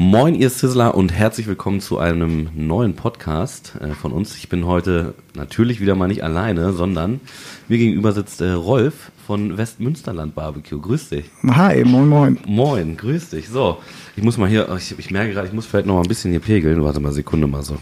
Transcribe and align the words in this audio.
Moin, 0.00 0.36
ihr 0.36 0.48
Sizzler 0.48 0.94
und 0.94 1.12
herzlich 1.12 1.48
willkommen 1.48 1.80
zu 1.80 1.98
einem 1.98 2.50
neuen 2.54 2.94
Podcast 2.94 3.72
äh, 3.80 3.94
von 3.94 4.12
uns. 4.12 4.36
Ich 4.36 4.48
bin 4.48 4.64
heute 4.64 5.14
natürlich 5.34 5.80
wieder 5.80 5.96
mal 5.96 6.06
nicht 6.06 6.22
alleine, 6.22 6.72
sondern 6.72 7.18
mir 7.66 7.78
gegenüber 7.78 8.12
sitzt 8.12 8.40
äh, 8.40 8.50
Rolf 8.50 9.10
von 9.26 9.58
Westmünsterland 9.58 10.36
Barbecue. 10.36 10.80
Grüß 10.80 11.08
dich. 11.08 11.24
Hi, 11.48 11.82
moin, 11.82 12.06
moin. 12.06 12.38
Moin, 12.46 12.96
grüß 12.96 13.30
dich. 13.30 13.48
So, 13.48 13.78
ich 14.14 14.22
muss 14.22 14.38
mal 14.38 14.48
hier, 14.48 14.72
ich, 14.76 14.96
ich 14.96 15.10
merke 15.10 15.32
gerade, 15.32 15.48
ich 15.48 15.52
muss 15.52 15.66
vielleicht 15.66 15.86
noch 15.86 15.94
mal 15.94 16.02
ein 16.02 16.08
bisschen 16.08 16.30
hier 16.30 16.38
pegeln. 16.38 16.84
Warte 16.84 17.00
mal, 17.00 17.10
Sekunde 17.10 17.48
mal 17.48 17.64
so. 17.64 17.76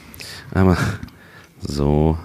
Einmal, 0.54 0.78
so. 1.60 2.16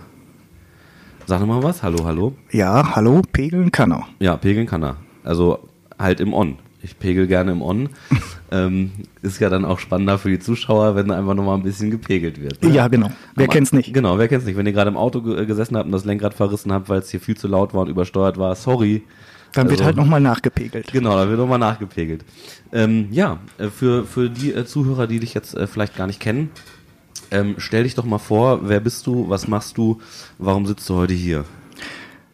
Sag 1.26 1.42
noch 1.42 1.48
mal 1.48 1.64
was. 1.64 1.84
Hallo, 1.84 2.06
hallo. 2.06 2.34
Ja, 2.52 2.96
hallo, 2.96 3.24
pegeln 3.34 3.74
kann 3.74 3.92
er. 3.92 4.08
Ja, 4.20 4.38
pegeln 4.38 4.68
kann 4.68 4.84
er. 4.84 4.96
Also 5.26 5.68
halt 6.00 6.22
im 6.22 6.34
On. 6.34 6.60
Ich 6.82 6.98
pegel 6.98 7.28
gerne 7.28 7.52
im 7.52 7.62
On. 7.62 7.90
Ähm, 8.52 8.92
ist 9.22 9.40
ja 9.40 9.50
dann 9.50 9.66
auch 9.66 9.80
spannender 9.80 10.18
für 10.18 10.30
die 10.30 10.40
Zuschauer, 10.40 10.96
wenn 10.96 11.10
einfach 11.12 11.34
nochmal 11.34 11.58
ein 11.58 11.64
bisschen 11.64 11.90
gepegelt 11.90 12.42
wird. 12.42 12.62
Ne? 12.64 12.72
Ja, 12.72 12.88
genau. 12.88 13.10
Wer 13.36 13.46
Aber, 13.46 13.54
kennt's 13.54 13.72
nicht? 13.72 13.94
Genau, 13.94 14.18
wer 14.18 14.28
kennt's 14.28 14.46
nicht? 14.46 14.58
Wenn 14.58 14.66
ihr 14.66 14.74
gerade 14.74 14.90
im 14.90 14.98
Auto 14.98 15.22
ge 15.22 15.46
gesessen 15.46 15.78
habt 15.78 15.86
und 15.86 15.92
das 15.94 16.06
Lenkrad 16.06 16.34
verrissen 16.34 16.72
habt, 16.72 16.90
weil 16.90 17.00
es 17.00 17.10
hier 17.10 17.20
viel 17.20 17.38
zu 17.38 17.48
laut 17.48 17.74
war 17.74 17.82
und 17.82 17.90
übersteuert 17.90 18.38
war, 18.38 18.56
sorry. 18.56 19.04
Dann 19.54 19.68
wird 19.70 19.80
Also- 19.80 19.86
halt 19.86 19.98
nochmal 19.98 20.22
nachgepegelt. 20.22 20.92
Genau, 20.92 21.16
da 21.16 21.28
wird 21.28 21.40
nochmal 21.40 21.60
nachgepegelt. 21.60 22.24
Ähm, 22.72 23.08
ja, 23.12 23.40
äh, 23.58 23.68
für, 23.68 24.06
für 24.06 24.30
die 24.30 24.54
äh, 24.54 24.66
Zuhörer, 24.66 25.08
die 25.08 25.20
dich 25.20 25.34
jetzt 25.34 25.56
äh, 25.56 25.68
vielleicht 25.68 25.98
gar 25.98 26.08
nicht 26.08 26.20
kennen, 26.20 26.52
ähm, 27.32 27.56
stell 27.58 27.84
dich 27.84 27.96
doch 27.96 28.06
mal 28.06 28.18
vor, 28.18 28.68
wer 28.70 28.80
bist 28.80 29.08
du, 29.08 29.30
was 29.30 29.48
machst 29.48 29.78
du, 29.78 30.00
warum 30.38 30.66
sitzt 30.66 30.90
du 30.90 30.96
heute 30.96 31.14
hier? 31.14 31.46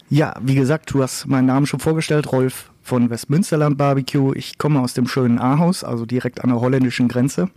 Ja, 0.10 0.34
wie 0.42 0.56
gesagt, 0.56 0.94
du 0.94 1.04
hast 1.04 1.28
meinen 1.28 1.48
Namen 1.48 1.66
schon 1.66 1.80
vorgestellt, 1.80 2.32
Rolf 2.32 2.72
von 2.88 3.10
Westmünsterland 3.10 3.78
Barbecue. 3.78 4.34
Ich 4.34 4.58
komme 4.58 4.80
aus 4.80 4.94
dem 4.94 5.08
schönen 5.08 5.40
Ahaus, 5.40 5.84
also 5.84 6.06
direkt 6.06 6.42
an 6.42 6.50
der 6.50 6.62
holländischen 6.62 7.10
Grenze 7.10 7.50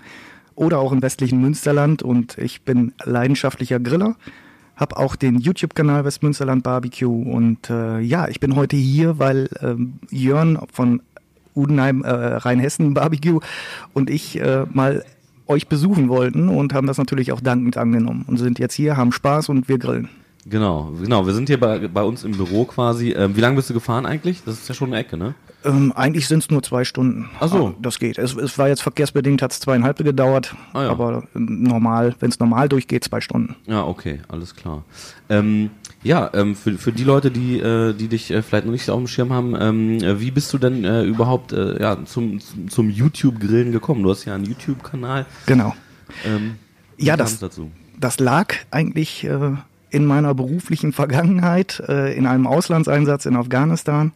oder 0.57 0.79
auch 0.79 0.93
im 0.93 1.03
westlichen 1.03 1.41
Münsterland 1.41 2.03
und 2.03 2.37
ich 2.37 2.63
bin 2.63 2.93
leidenschaftlicher 3.05 3.79
Griller. 3.79 4.17
Hab 4.77 4.97
auch 4.97 5.15
den 5.15 5.39
YouTube-Kanal 5.39 6.05
Westmünsterland 6.05 6.65
Barbecue 6.65 7.23
und 7.33 7.71
äh, 7.71 8.01
ja, 8.01 8.29
ich 8.29 8.41
bin 8.41 8.57
heute 8.57 8.77
hier, 8.77 9.19
weil 9.19 9.49
ähm, 9.63 10.01
Jörn 10.11 10.59
von 10.73 11.01
Udenheim 11.55 12.03
äh, 12.03 12.11
Rheinhessen 12.11 12.95
Barbecue 12.95 13.41
und 13.95 14.11
ich 14.11 14.41
äh, 14.41 14.65
mal 14.73 15.05
euch 15.47 15.69
besuchen 15.69 16.09
wollten 16.09 16.49
und 16.49 16.75
haben 16.75 16.87
das 16.87 16.99
natürlich 16.99 17.31
auch 17.33 17.41
dankend 17.41 17.77
angenommen 17.77 18.25
und 18.27 18.39
sind 18.39 18.59
jetzt 18.59 18.75
hier, 18.75 18.97
haben 18.97 19.13
Spaß 19.13 19.49
und 19.49 19.69
wir 19.69 19.79
grillen. 19.79 20.09
Genau, 20.47 20.93
genau. 21.01 21.27
Wir 21.27 21.35
sind 21.35 21.49
hier 21.49 21.61
bei, 21.61 21.87
bei 21.89 22.03
uns 22.03 22.25
im 22.25 22.33
Büro 22.33 22.65
quasi. 22.65 23.11
Ähm, 23.11 23.37
wie 23.37 23.41
lange 23.41 23.57
bist 23.57 23.69
du 23.71 23.75
gefahren 23.75 24.07
eigentlich? 24.07 24.43
Das 24.45 24.55
ist 24.55 24.69
ja 24.69 24.75
schon 24.75 24.89
eine 24.89 25.03
Ecke, 25.03 25.17
ne? 25.17 25.35
Ähm, 25.65 25.93
eigentlich 25.95 26.27
sind 26.27 26.43
es 26.43 26.51
nur 26.51 26.63
zwei 26.63 26.85
Stunden. 26.85 27.29
Ach 27.39 27.49
so. 27.49 27.67
Aber 27.69 27.75
Das 27.81 27.99
geht. 27.99 28.17
Es, 28.17 28.35
es 28.35 28.57
war 28.57 28.69
jetzt 28.69 28.81
verkehrsbedingt, 28.81 29.43
hat 29.43 29.53
es 29.53 29.61
zweieinhalb 29.61 29.99
gedauert. 29.99 30.55
Ah 30.73 30.85
ja. 30.85 30.91
Aber 30.91 31.25
ähm, 31.35 31.63
normal, 31.65 32.15
wenn 32.21 32.31
es 32.31 32.39
normal 32.41 32.69
durchgeht, 32.69 33.05
zwei 33.05 33.21
Stunden. 33.21 33.57
Ja, 33.67 33.85
okay, 33.85 34.21
alles 34.29 34.55
klar. 34.57 34.85
Ähm, 35.29 35.71
ja, 36.03 36.31
ähm, 36.33 36.57
für, 36.57 36.79
für 36.79 36.93
die 36.93 37.05
Leute, 37.05 37.31
die, 37.31 37.59
äh, 37.61 37.93
die 37.93 38.09
dich 38.09 38.31
äh, 38.31 38.41
vielleicht 38.41 38.65
noch 38.65 38.73
nicht 38.73 38.89
auf 38.89 38.99
dem 38.99 39.07
Schirm 39.07 39.33
haben, 39.35 39.55
ähm, 39.61 39.99
äh, 40.03 40.19
wie 40.21 40.31
bist 40.31 40.51
du 40.55 40.59
denn 40.59 40.85
äh, 40.85 41.03
überhaupt 41.03 41.53
äh, 41.53 41.81
ja, 41.81 42.03
zum, 42.07 42.41
zum, 42.69 42.89
YouTube-Grillen 42.89 43.73
gekommen? 43.73 44.03
Du 44.03 44.11
hast 44.11 44.25
ja 44.25 44.35
einen 44.35 44.47
YouTube-Kanal. 44.47 45.27
Genau. 45.45 45.75
Ähm, 46.25 46.57
Ja, 46.97 47.19
das-. 47.19 47.39
Das 47.99 48.19
lag 48.19 48.55
eigentlich 48.71 49.25
äh, 49.25 49.57
in 49.91 50.07
meiner 50.07 50.35
beruflichen 50.35 50.93
Vergangenheit, 50.93 51.83
äh, 51.89 52.17
in 52.17 52.27
einem 52.27 52.47
Auslandseinsatz 52.47 53.27
in 53.27 53.37
Afghanistan. 53.37 54.13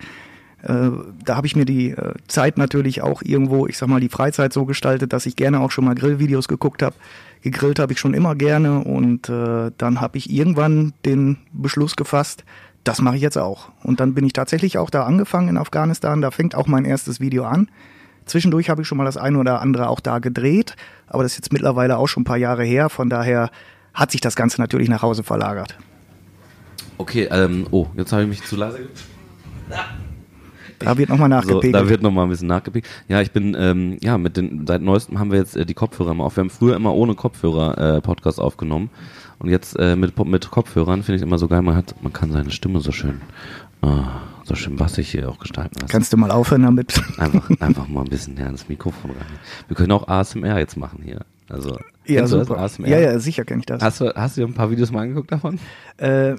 Äh, 0.63 0.91
da 1.25 1.37
habe 1.37 1.47
ich 1.47 1.57
mir 1.57 1.67
die 1.67 1.91
äh, 1.91 2.15
Zeit 2.27 2.57
natürlich 2.57 3.03
auch 3.03 3.23
irgendwo, 3.23 3.67
ich 3.67 3.77
sag 3.77 3.89
mal, 3.89 4.01
die 4.01 4.09
Freizeit 4.09 4.53
so 4.53 4.65
gestaltet, 4.65 5.13
dass 5.13 5.27
ich 5.27 5.37
gerne 5.37 5.61
auch 5.61 5.71
schon 5.71 5.85
mal 5.85 5.95
Grillvideos 5.95 6.49
geguckt 6.49 6.83
habe. 6.83 6.95
Gegrillt 7.43 7.79
habe 7.79 7.93
ich 7.93 8.01
schon 8.01 8.15
immer 8.15 8.35
gerne 8.35 8.83
und 8.83 9.29
äh, 9.29 9.71
dann 9.77 10.01
habe 10.01 10.17
ich 10.17 10.31
irgendwann 10.31 10.95
den 11.05 11.37
Beschluss 11.53 11.97
gefasst, 11.97 12.45
das 12.85 13.03
mache 13.03 13.17
ich 13.17 13.23
jetzt 13.23 13.37
auch. 13.37 13.71
Und 13.83 14.01
dann 14.01 14.15
bin 14.15 14.25
ich 14.25 14.33
tatsächlich 14.33 14.79
auch 14.79 14.91
da 14.91 15.05
angefangen 15.05 15.49
in 15.49 15.57
Afghanistan. 15.59 16.21
Da 16.21 16.31
fängt 16.31 16.55
auch 16.55 16.67
mein 16.67 16.85
erstes 16.85 17.21
Video 17.21 17.45
an. 17.45 17.69
Zwischendurch 18.27 18.71
habe 18.71 18.83
ich 18.83 18.89
schon 18.89 18.99
mal 18.99 19.05
das 19.05 19.17
eine 19.17 19.39
oder 19.39 19.61
andere 19.61 19.89
auch 19.89 20.01
da 20.01 20.19
gedreht, 20.19 20.77
aber 21.07 21.23
das 21.23 21.33
ist 21.33 21.39
jetzt 21.39 21.53
mittlerweile 21.53 21.99
auch 21.99 22.07
schon 22.07 22.23
ein 22.23 22.27
paar 22.27 22.39
Jahre 22.39 22.65
her. 22.65 22.89
Von 22.89 23.11
daher 23.11 23.51
hat 23.95 24.11
sich 24.11 24.21
das 24.21 24.37
Ganze 24.37 24.61
natürlich 24.61 24.89
nach 24.89 25.03
Hause 25.03 25.23
verlagert. 25.23 25.77
Okay, 26.99 27.29
ähm, 27.31 27.67
oh, 27.71 27.87
jetzt 27.97 28.13
habe 28.13 28.23
ich 28.23 28.29
mich 28.29 28.43
zu 28.45 28.57
leise 28.57 28.79
Da 30.79 30.97
wird 30.99 31.09
nochmal 31.09 31.29
So, 31.31 31.35
nachgepegelt. 31.37 31.75
da 31.75 31.89
wird 31.89 32.03
nochmal 32.03 32.27
ein 32.27 32.31
bisschen 32.31 32.49
nachgepegelt. 32.49 32.93
Ja, 33.09 33.21
ich 33.21 33.33
bin, 33.33 33.57
ähm, 33.59 33.99
ja, 34.03 34.19
mit 34.19 34.37
den, 34.37 34.67
seit 34.67 34.83
neuestem 34.83 35.19
haben 35.19 35.31
wir 35.33 35.39
jetzt 35.39 35.57
äh, 35.57 35.65
die 35.65 35.75
Kopfhörer 35.75 36.11
immer 36.13 36.25
auf. 36.25 36.37
Wir 36.37 36.43
haben 36.43 36.51
früher 36.51 36.77
immer 36.77 36.95
ohne 36.95 37.15
Kopfhörer 37.15 37.97
äh, 37.97 38.01
Podcast 38.01 38.41
aufgenommen. 38.41 38.91
Und 39.39 39.51
jetzt 39.51 39.79
äh, 39.79 39.97
mit, 39.97 40.17
mit 40.25 40.51
Kopfhörern 40.51 41.03
finde 41.03 41.17
ich 41.17 41.23
immer 41.23 41.39
so 41.39 41.49
geil, 41.49 41.63
man 41.63 41.77
hat, 41.77 41.95
man 42.03 42.13
kann 42.13 42.31
seine 42.33 42.51
Stimme 42.51 42.81
so 42.81 42.93
schön, 42.93 43.21
ah, 43.83 44.21
so 44.45 44.55
schön 44.55 44.77
bassig 44.77 45.11
hier 45.11 45.29
auch 45.29 45.39
gestalten 45.39 45.75
lassen. 45.81 45.91
Kannst 45.91 46.13
du 46.13 46.17
mal 46.17 46.31
aufhören 46.31 46.63
damit? 46.63 47.01
Einfach, 47.19 47.51
einfach 47.61 47.89
mal 47.89 48.03
ein 48.03 48.11
bisschen 48.11 48.35
näher 48.35 48.47
ans 48.47 48.69
Mikrofon 48.69 49.11
rein. 49.11 49.39
Wir 49.69 49.77
können 49.77 49.93
auch 49.93 50.07
ASMR 50.09 50.59
jetzt 50.59 50.77
machen 50.77 51.01
hier. 51.05 51.21
Also, 51.49 51.79
ja, 52.07 52.27
super. 52.27 52.59
ASMR? 52.59 52.89
Ja, 52.89 52.99
ja, 52.99 53.19
sicher 53.19 53.45
kenne 53.45 53.61
ich 53.61 53.67
das. 53.67 53.83
Hast 53.83 54.01
du, 54.01 54.15
hast 54.15 54.37
du 54.37 54.43
dir 54.43 54.47
ein 54.47 54.55
paar 54.55 54.71
Videos 54.71 54.91
mal 54.91 55.03
angeguckt 55.03 55.33
davon? 55.33 55.59
Äh, 55.97 56.37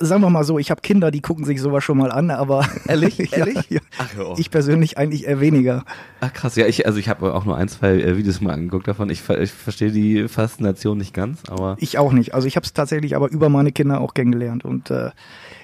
sagen 0.00 0.22
wir 0.22 0.30
mal 0.30 0.44
so, 0.44 0.58
ich 0.58 0.70
habe 0.70 0.80
Kinder, 0.80 1.10
die 1.10 1.20
gucken 1.20 1.44
sich 1.44 1.60
sowas 1.60 1.84
schon 1.84 1.98
mal 1.98 2.10
an, 2.10 2.30
aber 2.30 2.66
Ehrlich? 2.86 3.32
Ehrlich? 3.32 3.58
Ja. 3.68 3.80
Ach, 3.98 4.08
ich 4.36 4.50
persönlich 4.50 4.98
eigentlich 4.98 5.26
eher 5.26 5.40
weniger. 5.40 5.84
Ach 6.20 6.32
krass, 6.32 6.56
ja, 6.56 6.66
ich, 6.66 6.86
also 6.86 6.98
ich 6.98 7.08
habe 7.08 7.34
auch 7.34 7.44
nur 7.44 7.56
ein, 7.56 7.68
zwei 7.68 7.94
äh, 7.94 8.16
Videos 8.16 8.40
mal 8.40 8.52
angeguckt 8.52 8.88
davon. 8.88 9.10
Ich, 9.10 9.28
ich 9.28 9.52
verstehe 9.52 9.90
die 9.90 10.28
Faszination 10.28 10.98
nicht 10.98 11.14
ganz, 11.14 11.42
aber 11.48 11.76
Ich 11.80 11.98
auch 11.98 12.12
nicht. 12.12 12.34
Also 12.34 12.46
ich 12.46 12.56
habe 12.56 12.64
es 12.64 12.72
tatsächlich 12.72 13.16
aber 13.16 13.30
über 13.30 13.48
meine 13.48 13.72
Kinder 13.72 14.00
auch 14.00 14.14
kennengelernt 14.14 14.64
und 14.64 14.90
äh, 14.90 15.10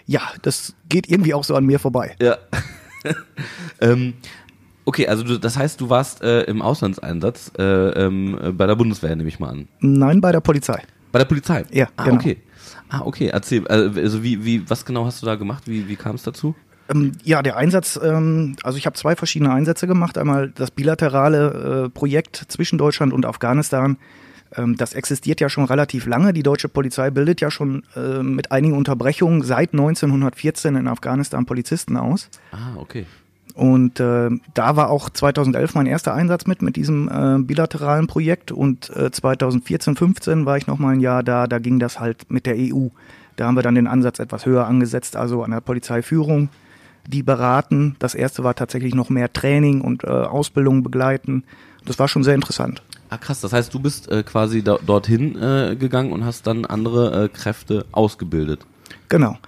ja, 0.06 0.20
das 0.42 0.74
geht 0.88 1.08
irgendwie 1.08 1.34
auch 1.34 1.44
so 1.44 1.54
an 1.54 1.64
mir 1.64 1.78
vorbei. 1.78 2.14
Ja. 2.20 2.36
ähm, 3.80 4.14
okay, 4.84 5.06
also 5.08 5.22
du, 5.24 5.38
das 5.38 5.56
heißt, 5.56 5.80
du 5.80 5.90
warst 5.90 6.22
äh, 6.22 6.42
im 6.42 6.62
Auslandseinsatz 6.62 7.52
äh, 7.58 7.62
äh, 7.62 8.52
bei 8.52 8.66
der 8.66 8.76
Bundeswehr, 8.76 9.14
nehme 9.16 9.28
ich 9.28 9.40
mal 9.40 9.50
an. 9.50 9.68
Nein, 9.80 10.20
bei 10.20 10.32
der 10.32 10.40
Polizei. 10.40 10.82
Bei 11.12 11.18
der 11.18 11.26
Polizei? 11.26 11.64
Ja, 11.70 11.88
ah, 11.96 12.04
genau. 12.04 12.16
okay. 12.16 12.38
Ah, 12.88 13.02
okay, 13.04 13.28
erzähl. 13.28 13.64
äh, 13.66 14.00
Also 14.00 14.22
wie, 14.22 14.44
wie, 14.44 14.68
was 14.68 14.84
genau 14.84 15.04
hast 15.06 15.22
du 15.22 15.26
da 15.26 15.36
gemacht? 15.36 15.64
Wie, 15.66 15.88
wie 15.88 15.96
kam 15.96 16.16
es 16.16 16.22
dazu? 16.22 16.54
Ähm, 16.88 17.12
ja, 17.22 17.42
der 17.42 17.56
Einsatz, 17.56 17.98
ähm, 18.02 18.56
also 18.62 18.76
ich 18.78 18.86
habe 18.86 18.96
zwei 18.96 19.16
verschiedene 19.16 19.52
Einsätze 19.52 19.86
gemacht. 19.86 20.18
Einmal 20.18 20.50
das 20.50 20.70
bilaterale 20.70 21.84
äh, 21.86 21.90
Projekt 21.90 22.36
zwischen 22.48 22.78
Deutschland 22.78 23.12
und 23.12 23.24
Afghanistan. 23.26 23.96
Ähm, 24.56 24.76
das 24.76 24.92
existiert 24.92 25.40
ja 25.40 25.48
schon 25.48 25.64
relativ 25.64 26.06
lange. 26.06 26.32
Die 26.32 26.42
deutsche 26.42 26.68
Polizei 26.68 27.10
bildet 27.10 27.40
ja 27.40 27.50
schon 27.50 27.84
äh, 27.96 28.22
mit 28.22 28.52
einigen 28.52 28.76
Unterbrechungen 28.76 29.42
seit 29.42 29.72
1914 29.72 30.76
in 30.76 30.88
Afghanistan 30.88 31.46
Polizisten 31.46 31.96
aus. 31.96 32.28
Ah, 32.52 32.76
okay. 32.76 33.06
Und 33.54 34.00
äh, 34.00 34.30
da 34.52 34.76
war 34.76 34.90
auch 34.90 35.08
2011 35.08 35.74
mein 35.74 35.86
erster 35.86 36.12
Einsatz 36.12 36.46
mit, 36.46 36.60
mit 36.60 36.74
diesem 36.74 37.08
äh, 37.08 37.38
bilateralen 37.40 38.08
Projekt. 38.08 38.50
Und 38.50 38.90
äh, 38.90 39.10
2014, 39.10 39.94
15 39.94 40.44
war 40.44 40.56
ich 40.56 40.66
noch 40.66 40.78
mal 40.78 40.94
ein 40.94 41.00
Jahr 41.00 41.22
da. 41.22 41.46
Da 41.46 41.60
ging 41.60 41.78
das 41.78 42.00
halt 42.00 42.30
mit 42.30 42.46
der 42.46 42.56
EU. 42.58 42.88
Da 43.36 43.46
haben 43.46 43.54
wir 43.54 43.62
dann 43.62 43.76
den 43.76 43.86
Ansatz 43.86 44.18
etwas 44.18 44.44
höher 44.44 44.66
angesetzt, 44.66 45.16
also 45.16 45.42
an 45.42 45.52
der 45.52 45.60
Polizeiführung, 45.60 46.48
die 47.06 47.22
beraten. 47.22 47.96
Das 47.98 48.14
erste 48.14 48.42
war 48.44 48.54
tatsächlich 48.54 48.94
noch 48.94 49.08
mehr 49.08 49.32
Training 49.32 49.80
und 49.80 50.04
äh, 50.04 50.08
Ausbildung 50.08 50.82
begleiten. 50.82 51.44
Das 51.84 51.98
war 51.98 52.08
schon 52.08 52.24
sehr 52.24 52.34
interessant. 52.34 52.82
Ah, 53.10 53.18
krass. 53.18 53.40
Das 53.40 53.52
heißt, 53.52 53.72
du 53.72 53.78
bist 53.78 54.10
äh, 54.10 54.22
quasi 54.24 54.62
da, 54.62 54.78
dorthin 54.84 55.40
äh, 55.40 55.76
gegangen 55.78 56.12
und 56.12 56.24
hast 56.24 56.46
dann 56.46 56.64
andere 56.64 57.24
äh, 57.24 57.28
Kräfte 57.28 57.86
ausgebildet. 57.92 58.66
Genau. 59.08 59.38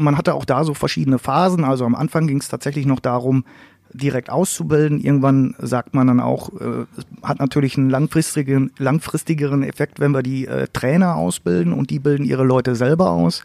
Man 0.00 0.16
hatte 0.16 0.34
auch 0.34 0.44
da 0.44 0.64
so 0.64 0.74
verschiedene 0.74 1.18
Phasen. 1.18 1.64
Also 1.64 1.84
am 1.84 1.94
Anfang 1.94 2.26
ging 2.26 2.38
es 2.38 2.48
tatsächlich 2.48 2.86
noch 2.86 3.00
darum, 3.00 3.44
direkt 3.92 4.30
auszubilden. 4.30 5.00
Irgendwann 5.00 5.54
sagt 5.58 5.94
man 5.94 6.06
dann 6.06 6.20
auch, 6.20 6.50
äh, 6.60 6.86
hat 7.22 7.40
natürlich 7.40 7.76
einen 7.76 7.90
langfristigen, 7.90 8.72
langfristigeren 8.78 9.62
Effekt, 9.62 10.00
wenn 10.00 10.12
wir 10.12 10.22
die 10.22 10.46
äh, 10.46 10.68
Trainer 10.72 11.16
ausbilden 11.16 11.72
und 11.72 11.90
die 11.90 11.98
bilden 11.98 12.24
ihre 12.24 12.44
Leute 12.44 12.74
selber 12.74 13.10
aus. 13.10 13.42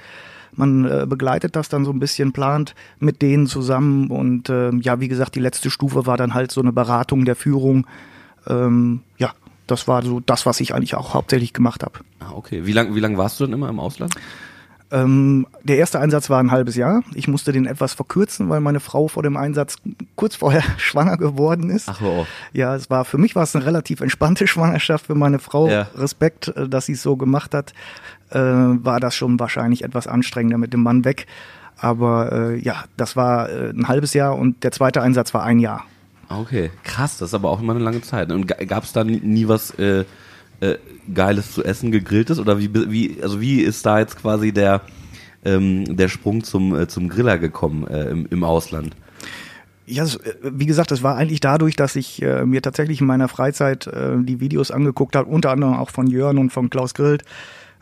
Man 0.53 0.85
äh, 0.85 1.05
begleitet 1.07 1.55
das 1.55 1.67
dann 1.67 1.83
so 1.83 1.91
ein 1.91 1.99
bisschen, 1.99 2.31
plant 2.31 2.75
mit 2.99 3.21
denen 3.21 3.47
zusammen 3.47 4.09
und 4.09 4.49
äh, 4.49 4.71
ja, 4.75 4.99
wie 4.99 5.07
gesagt, 5.07 5.35
die 5.35 5.41
letzte 5.41 5.69
Stufe 5.69 6.05
war 6.05 6.17
dann 6.17 6.33
halt 6.33 6.51
so 6.51 6.61
eine 6.61 6.71
Beratung 6.71 7.25
der 7.25 7.35
Führung. 7.35 7.87
Ähm, 8.47 9.01
ja, 9.17 9.33
das 9.67 9.87
war 9.87 10.03
so 10.03 10.21
das, 10.21 10.45
was 10.45 10.59
ich 10.59 10.73
eigentlich 10.73 10.95
auch 10.95 11.13
hauptsächlich 11.13 11.53
gemacht 11.53 11.83
habe. 11.83 11.99
Ah, 12.19 12.31
okay. 12.33 12.65
Wie 12.65 12.71
lang, 12.71 12.95
wie 12.95 12.99
lang 12.99 13.17
warst 13.17 13.39
du 13.39 13.45
denn 13.45 13.53
immer 13.53 13.69
im 13.69 13.79
Ausland? 13.79 14.15
Ähm, 14.91 15.47
der 15.63 15.77
erste 15.77 15.99
Einsatz 15.99 16.29
war 16.29 16.39
ein 16.39 16.51
halbes 16.51 16.75
Jahr. 16.75 17.01
Ich 17.15 17.27
musste 17.27 17.51
den 17.51 17.65
etwas 17.65 17.93
verkürzen, 17.93 18.49
weil 18.49 18.59
meine 18.61 18.79
Frau 18.79 19.07
vor 19.07 19.23
dem 19.23 19.35
Einsatz 19.35 19.77
kurz 20.15 20.35
vorher 20.35 20.63
schwanger 20.77 21.17
geworden 21.17 21.69
ist. 21.69 21.89
Ach, 21.89 22.01
auf. 22.01 22.27
Ja, 22.53 22.75
es 22.75 22.89
war 22.89 23.03
für 23.05 23.17
mich 23.17 23.35
war 23.35 23.43
es 23.43 23.55
eine 23.55 23.65
relativ 23.65 24.01
entspannte 24.01 24.47
Schwangerschaft. 24.47 25.07
Für 25.07 25.15
meine 25.15 25.39
Frau 25.39 25.67
Ja. 25.69 25.87
Respekt, 25.95 26.49
äh, 26.49 26.69
dass 26.69 26.85
sie 26.85 26.93
es 26.93 27.01
so 27.01 27.15
gemacht 27.17 27.53
hat, 27.53 27.73
äh, 28.29 28.37
war 28.39 28.99
das 28.99 29.15
schon 29.15 29.39
wahrscheinlich 29.39 29.83
etwas 29.83 30.07
anstrengender 30.07 30.57
mit 30.57 30.71
dem 30.73 30.83
Mann 30.83 31.03
weg. 31.03 31.25
Aber 31.77 32.31
äh, 32.31 32.59
ja, 32.59 32.85
das 32.95 33.15
war 33.15 33.49
äh, 33.49 33.69
ein 33.71 33.87
halbes 33.87 34.13
Jahr 34.13 34.37
und 34.37 34.63
der 34.63 34.71
zweite 34.71 35.01
Einsatz 35.01 35.33
war 35.33 35.43
ein 35.43 35.59
Jahr. 35.59 35.83
Okay, 36.29 36.71
krass, 36.83 37.17
das 37.17 37.29
ist 37.29 37.33
aber 37.33 37.49
auch 37.49 37.59
immer 37.59 37.75
eine 37.75 37.83
lange 37.83 38.01
Zeit. 38.01 38.31
Und 38.31 38.47
gab 38.47 38.83
es 38.83 38.93
da 38.93 39.03
nie, 39.03 39.19
nie 39.19 39.47
was 39.47 39.71
äh, 39.71 40.05
äh, 40.59 40.75
Geiles 41.13 41.53
zu 41.53 41.63
essen, 41.63 41.91
gegrilltes? 41.91 42.39
Oder 42.39 42.59
wie, 42.59 42.69
wie, 42.73 43.17
also 43.21 43.41
wie 43.41 43.61
ist 43.61 43.85
da 43.85 43.99
jetzt 43.99 44.17
quasi 44.17 44.51
der, 44.51 44.81
ähm, 45.43 45.97
der 45.97 46.07
Sprung 46.07 46.43
zum, 46.43 46.75
äh, 46.75 46.87
zum 46.87 47.09
Griller 47.09 47.37
gekommen 47.37 47.87
äh, 47.87 48.09
im, 48.09 48.27
im 48.29 48.43
Ausland? 48.43 48.95
Ja, 49.87 50.05
äh, 50.05 50.07
wie 50.41 50.65
gesagt, 50.65 50.91
es 50.91 51.03
war 51.03 51.15
eigentlich 51.15 51.39
dadurch, 51.39 51.75
dass 51.75 51.95
ich 51.95 52.21
äh, 52.21 52.45
mir 52.45 52.61
tatsächlich 52.61 53.01
in 53.01 53.07
meiner 53.07 53.27
Freizeit 53.27 53.87
äh, 53.87 54.17
die 54.19 54.39
Videos 54.39 54.71
angeguckt 54.71 55.15
habe, 55.15 55.29
unter 55.29 55.51
anderem 55.51 55.75
auch 55.75 55.89
von 55.91 56.07
Jörn 56.07 56.37
und 56.37 56.51
von 56.51 56.69
Klaus 56.69 56.93
Grillt. 56.93 57.23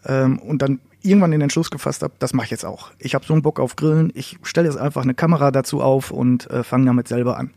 Ähm, 0.05 0.39
und 0.39 0.61
dann 0.61 0.79
irgendwann 1.01 1.31
den 1.31 1.41
Entschluss 1.41 1.71
gefasst 1.71 2.01
habe, 2.01 2.13
das 2.19 2.33
mache 2.33 2.45
ich 2.45 2.51
jetzt 2.51 2.65
auch. 2.65 2.91
Ich 2.99 3.15
habe 3.15 3.25
so 3.25 3.33
einen 3.33 3.41
Bock 3.41 3.59
auf 3.59 3.75
Grillen, 3.75 4.11
ich 4.15 4.37
stelle 4.43 4.67
jetzt 4.67 4.77
einfach 4.77 5.03
eine 5.03 5.13
Kamera 5.13 5.51
dazu 5.51 5.81
auf 5.81 6.11
und 6.11 6.49
äh, 6.49 6.63
fange 6.63 6.85
damit 6.85 7.07
selber 7.07 7.37
an. 7.37 7.51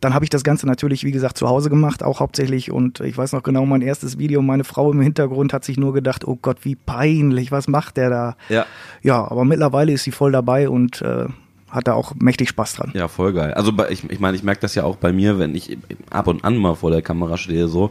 Dann 0.00 0.14
habe 0.14 0.24
ich 0.24 0.30
das 0.30 0.44
Ganze 0.44 0.66
natürlich, 0.66 1.04
wie 1.04 1.10
gesagt, 1.10 1.38
zu 1.38 1.48
Hause 1.48 1.70
gemacht, 1.70 2.02
auch 2.02 2.20
hauptsächlich. 2.20 2.70
Und 2.70 3.00
ich 3.00 3.18
weiß 3.18 3.32
noch 3.32 3.42
genau, 3.42 3.66
mein 3.66 3.82
erstes 3.82 4.18
Video, 4.18 4.42
meine 4.42 4.64
Frau 4.64 4.92
im 4.92 5.00
Hintergrund 5.00 5.52
hat 5.52 5.64
sich 5.64 5.76
nur 5.76 5.92
gedacht, 5.92 6.26
oh 6.26 6.38
Gott, 6.40 6.58
wie 6.62 6.76
peinlich, 6.76 7.50
was 7.50 7.66
macht 7.68 7.96
der 7.96 8.10
da? 8.10 8.36
Ja. 8.48 8.66
Ja, 9.02 9.28
aber 9.28 9.44
mittlerweile 9.44 9.92
ist 9.92 10.04
sie 10.04 10.12
voll 10.12 10.32
dabei 10.32 10.68
und 10.68 11.02
äh, 11.02 11.26
hat 11.70 11.88
da 11.88 11.94
auch 11.94 12.14
mächtig 12.14 12.48
Spaß 12.48 12.74
dran. 12.74 12.92
Ja, 12.94 13.08
voll 13.08 13.32
geil. 13.32 13.54
Also 13.54 13.72
ich, 13.90 14.08
ich 14.08 14.20
meine, 14.20 14.36
ich 14.36 14.42
merke 14.42 14.60
das 14.60 14.74
ja 14.74 14.84
auch 14.84 14.96
bei 14.96 15.12
mir, 15.12 15.38
wenn 15.38 15.54
ich 15.54 15.76
ab 16.10 16.26
und 16.28 16.44
an 16.44 16.56
mal 16.56 16.74
vor 16.74 16.90
der 16.90 17.02
Kamera 17.02 17.36
stehe, 17.36 17.68
so 17.68 17.90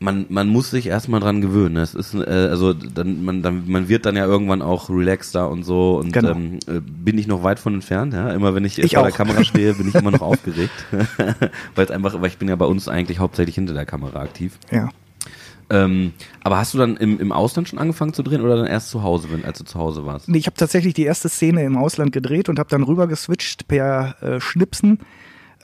man, 0.00 0.26
man 0.28 0.48
muss 0.48 0.70
sich 0.70 0.86
erstmal 0.86 1.20
dran 1.20 1.40
gewöhnen. 1.40 1.76
Es 1.76 1.94
ist 1.94 2.14
äh, 2.14 2.20
also 2.28 2.72
dann 2.72 3.24
man 3.24 3.42
dann 3.42 3.64
man 3.66 3.88
wird 3.88 4.06
dann 4.06 4.16
ja 4.16 4.26
irgendwann 4.26 4.62
auch 4.62 4.90
relaxter 4.90 5.50
und 5.50 5.64
so 5.64 5.98
und 5.98 6.12
genau. 6.12 6.30
ähm, 6.30 6.58
äh, 6.66 6.80
bin 6.80 7.18
ich 7.18 7.26
noch 7.26 7.42
weit 7.42 7.58
von 7.58 7.74
entfernt. 7.74 8.14
Ja, 8.14 8.30
immer 8.30 8.54
wenn 8.54 8.64
ich, 8.64 8.78
ich 8.78 8.92
vor 8.92 9.00
auch. 9.00 9.06
der 9.06 9.12
Kamera 9.12 9.42
stehe, 9.44 9.74
bin 9.74 9.88
ich 9.88 9.94
immer 9.94 10.10
noch 10.10 10.20
aufgeregt, 10.22 10.86
weil 11.74 11.84
es 11.84 11.90
einfach, 11.90 12.20
weil 12.20 12.28
ich 12.28 12.38
bin 12.38 12.48
ja 12.48 12.56
bei 12.56 12.66
uns 12.66 12.88
eigentlich 12.88 13.18
hauptsächlich 13.18 13.56
hinter 13.56 13.74
der 13.74 13.86
Kamera 13.86 14.20
aktiv. 14.20 14.58
Ja. 14.70 14.90
Ähm, 15.70 16.12
aber 16.42 16.56
hast 16.56 16.72
du 16.72 16.78
dann 16.78 16.96
im, 16.96 17.20
im 17.20 17.30
Ausland 17.30 17.68
schon 17.68 17.78
angefangen 17.78 18.14
zu 18.14 18.22
drehen 18.22 18.40
oder 18.40 18.56
dann 18.56 18.66
erst 18.66 18.88
zu 18.88 19.02
Hause, 19.02 19.28
wenn, 19.30 19.44
als 19.44 19.58
du 19.58 19.64
zu 19.64 19.78
Hause 19.78 20.06
warst? 20.06 20.28
Nee, 20.28 20.38
ich 20.38 20.46
habe 20.46 20.56
tatsächlich 20.56 20.94
die 20.94 21.04
erste 21.04 21.28
Szene 21.28 21.62
im 21.64 21.76
Ausland 21.76 22.12
gedreht 22.12 22.48
und 22.48 22.58
habe 22.58 22.70
dann 22.70 22.82
rüber 22.82 23.06
geswitcht 23.06 23.68
per 23.68 24.16
äh, 24.22 24.40
Schnipsen 24.40 25.00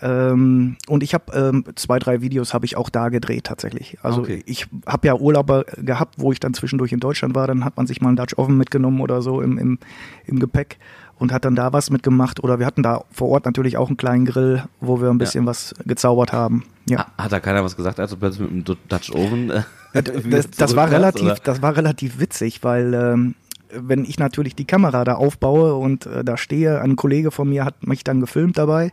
ähm, 0.03 0.77
und 0.89 1.03
ich 1.03 1.15
habe 1.15 1.33
ähm, 1.33 1.65
zwei, 1.77 1.99
drei 1.99 2.21
Videos 2.21 2.53
habe 2.53 2.67
ich 2.67 2.77
auch 2.77 2.91
da 2.91 3.09
gedreht 3.09 3.45
tatsächlich. 3.45 3.99
Also 4.03 4.23
okay. 4.23 4.43
ich 4.47 4.67
habe 4.87 5.07
ja 5.07 5.15
Urlauber 5.15 5.65
gehabt, 5.77 6.17
wo 6.19 6.33
ich 6.33 6.41
dann 6.41 6.53
zwischendurch 6.53 6.93
in 6.93 7.01
Deutschland 7.01 7.35
war. 7.35 7.47
Dann 7.47 7.65
hat 7.65 7.77
man 7.77 7.87
sich 7.87 8.01
mal 8.01 8.09
einen 8.09 8.17
Dutch 8.17 8.37
Oven 8.37 8.57
mitgenommen 8.57 9.01
oder 9.01 9.23
so 9.23 9.41
im, 9.41 9.57
im, 9.57 9.79
im 10.27 10.41
Gepäck 10.41 10.79
und 11.19 11.33
hat 11.33 11.45
dann 11.45 11.55
da 11.55 11.73
was 11.73 11.91
mitgemacht. 11.91 12.43
Oder 12.43 12.59
wir 12.59 12.67
hatten 12.67 12.83
da 12.83 13.05
vor 13.13 13.29
Ort 13.29 13.47
natürlich 13.47 13.77
auch 13.77 13.89
einen 13.89 13.97
kleinen 13.97 14.25
Grill, 14.25 14.65
wo 14.81 15.01
wir 15.01 15.11
ein 15.11 15.19
bisschen 15.19 15.45
ja. 15.45 15.51
was 15.51 15.75
gezaubert 15.87 16.33
haben. 16.33 16.65
Ja. 16.89 17.07
Hat 17.17 17.31
da 17.31 17.39
keiner 17.39 17.63
was 17.63 17.77
gesagt, 17.77 18.01
als 18.01 18.11
du 18.11 18.17
plötzlich 18.17 18.51
mit 18.51 18.51
einem 18.51 18.65
Dutch 18.65 19.13
Oven? 19.13 19.51
Äh, 19.51 19.63
das, 20.03 20.51
das 20.51 20.75
war 20.75 20.91
relativ, 20.91 21.23
oder? 21.23 21.37
das 21.45 21.63
war 21.63 21.77
relativ 21.77 22.19
witzig, 22.19 22.65
weil 22.65 22.95
ähm, 22.95 23.35
wenn 23.73 24.05
ich 24.05 24.19
natürlich 24.19 24.57
die 24.57 24.65
Kamera 24.67 25.05
da 25.05 25.15
aufbaue 25.15 25.75
und 25.75 26.07
äh, 26.07 26.25
da 26.25 26.37
stehe, 26.37 26.81
ein 26.81 26.97
Kollege 26.97 27.31
von 27.31 27.49
mir 27.49 27.65
hat 27.65 27.87
mich 27.87 28.03
dann 28.03 28.21
gefilmt 28.21 28.59
dabei 28.59 28.93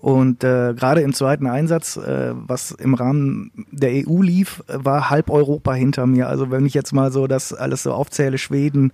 und 0.00 0.44
äh, 0.44 0.72
gerade 0.74 1.02
im 1.02 1.12
zweiten 1.12 1.46
Einsatz, 1.46 1.98
äh, 1.98 2.32
was 2.34 2.70
im 2.72 2.94
Rahmen 2.94 3.52
der 3.70 3.90
EU 4.08 4.22
lief, 4.22 4.64
war 4.66 5.10
halb 5.10 5.28
Europa 5.30 5.74
hinter 5.74 6.06
mir. 6.06 6.28
Also 6.28 6.50
wenn 6.50 6.64
ich 6.64 6.72
jetzt 6.72 6.92
mal 6.92 7.12
so 7.12 7.26
das 7.26 7.52
alles 7.52 7.82
so 7.82 7.92
aufzähle, 7.92 8.38
Schweden, 8.38 8.92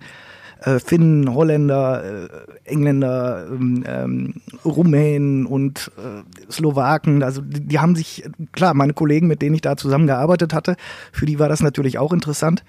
äh, 0.61 0.79
Finnen, 0.79 1.33
Holländer, 1.33 2.03
äh, 2.03 2.27
Engländer, 2.65 3.47
ähm, 3.49 3.83
ähm, 3.87 4.33
Rumänen 4.65 5.45
und 5.45 5.91
äh, 5.97 6.51
Slowaken, 6.51 7.23
also 7.23 7.41
die, 7.41 7.61
die 7.61 7.79
haben 7.79 7.95
sich, 7.95 8.25
klar, 8.51 8.73
meine 8.73 8.93
Kollegen, 8.93 9.27
mit 9.27 9.41
denen 9.41 9.55
ich 9.55 9.61
da 9.61 9.77
zusammengearbeitet 9.77 10.53
hatte, 10.53 10.75
für 11.13 11.25
die 11.25 11.39
war 11.39 11.47
das 11.47 11.61
natürlich 11.61 11.99
auch 11.99 12.11
interessant. 12.11 12.65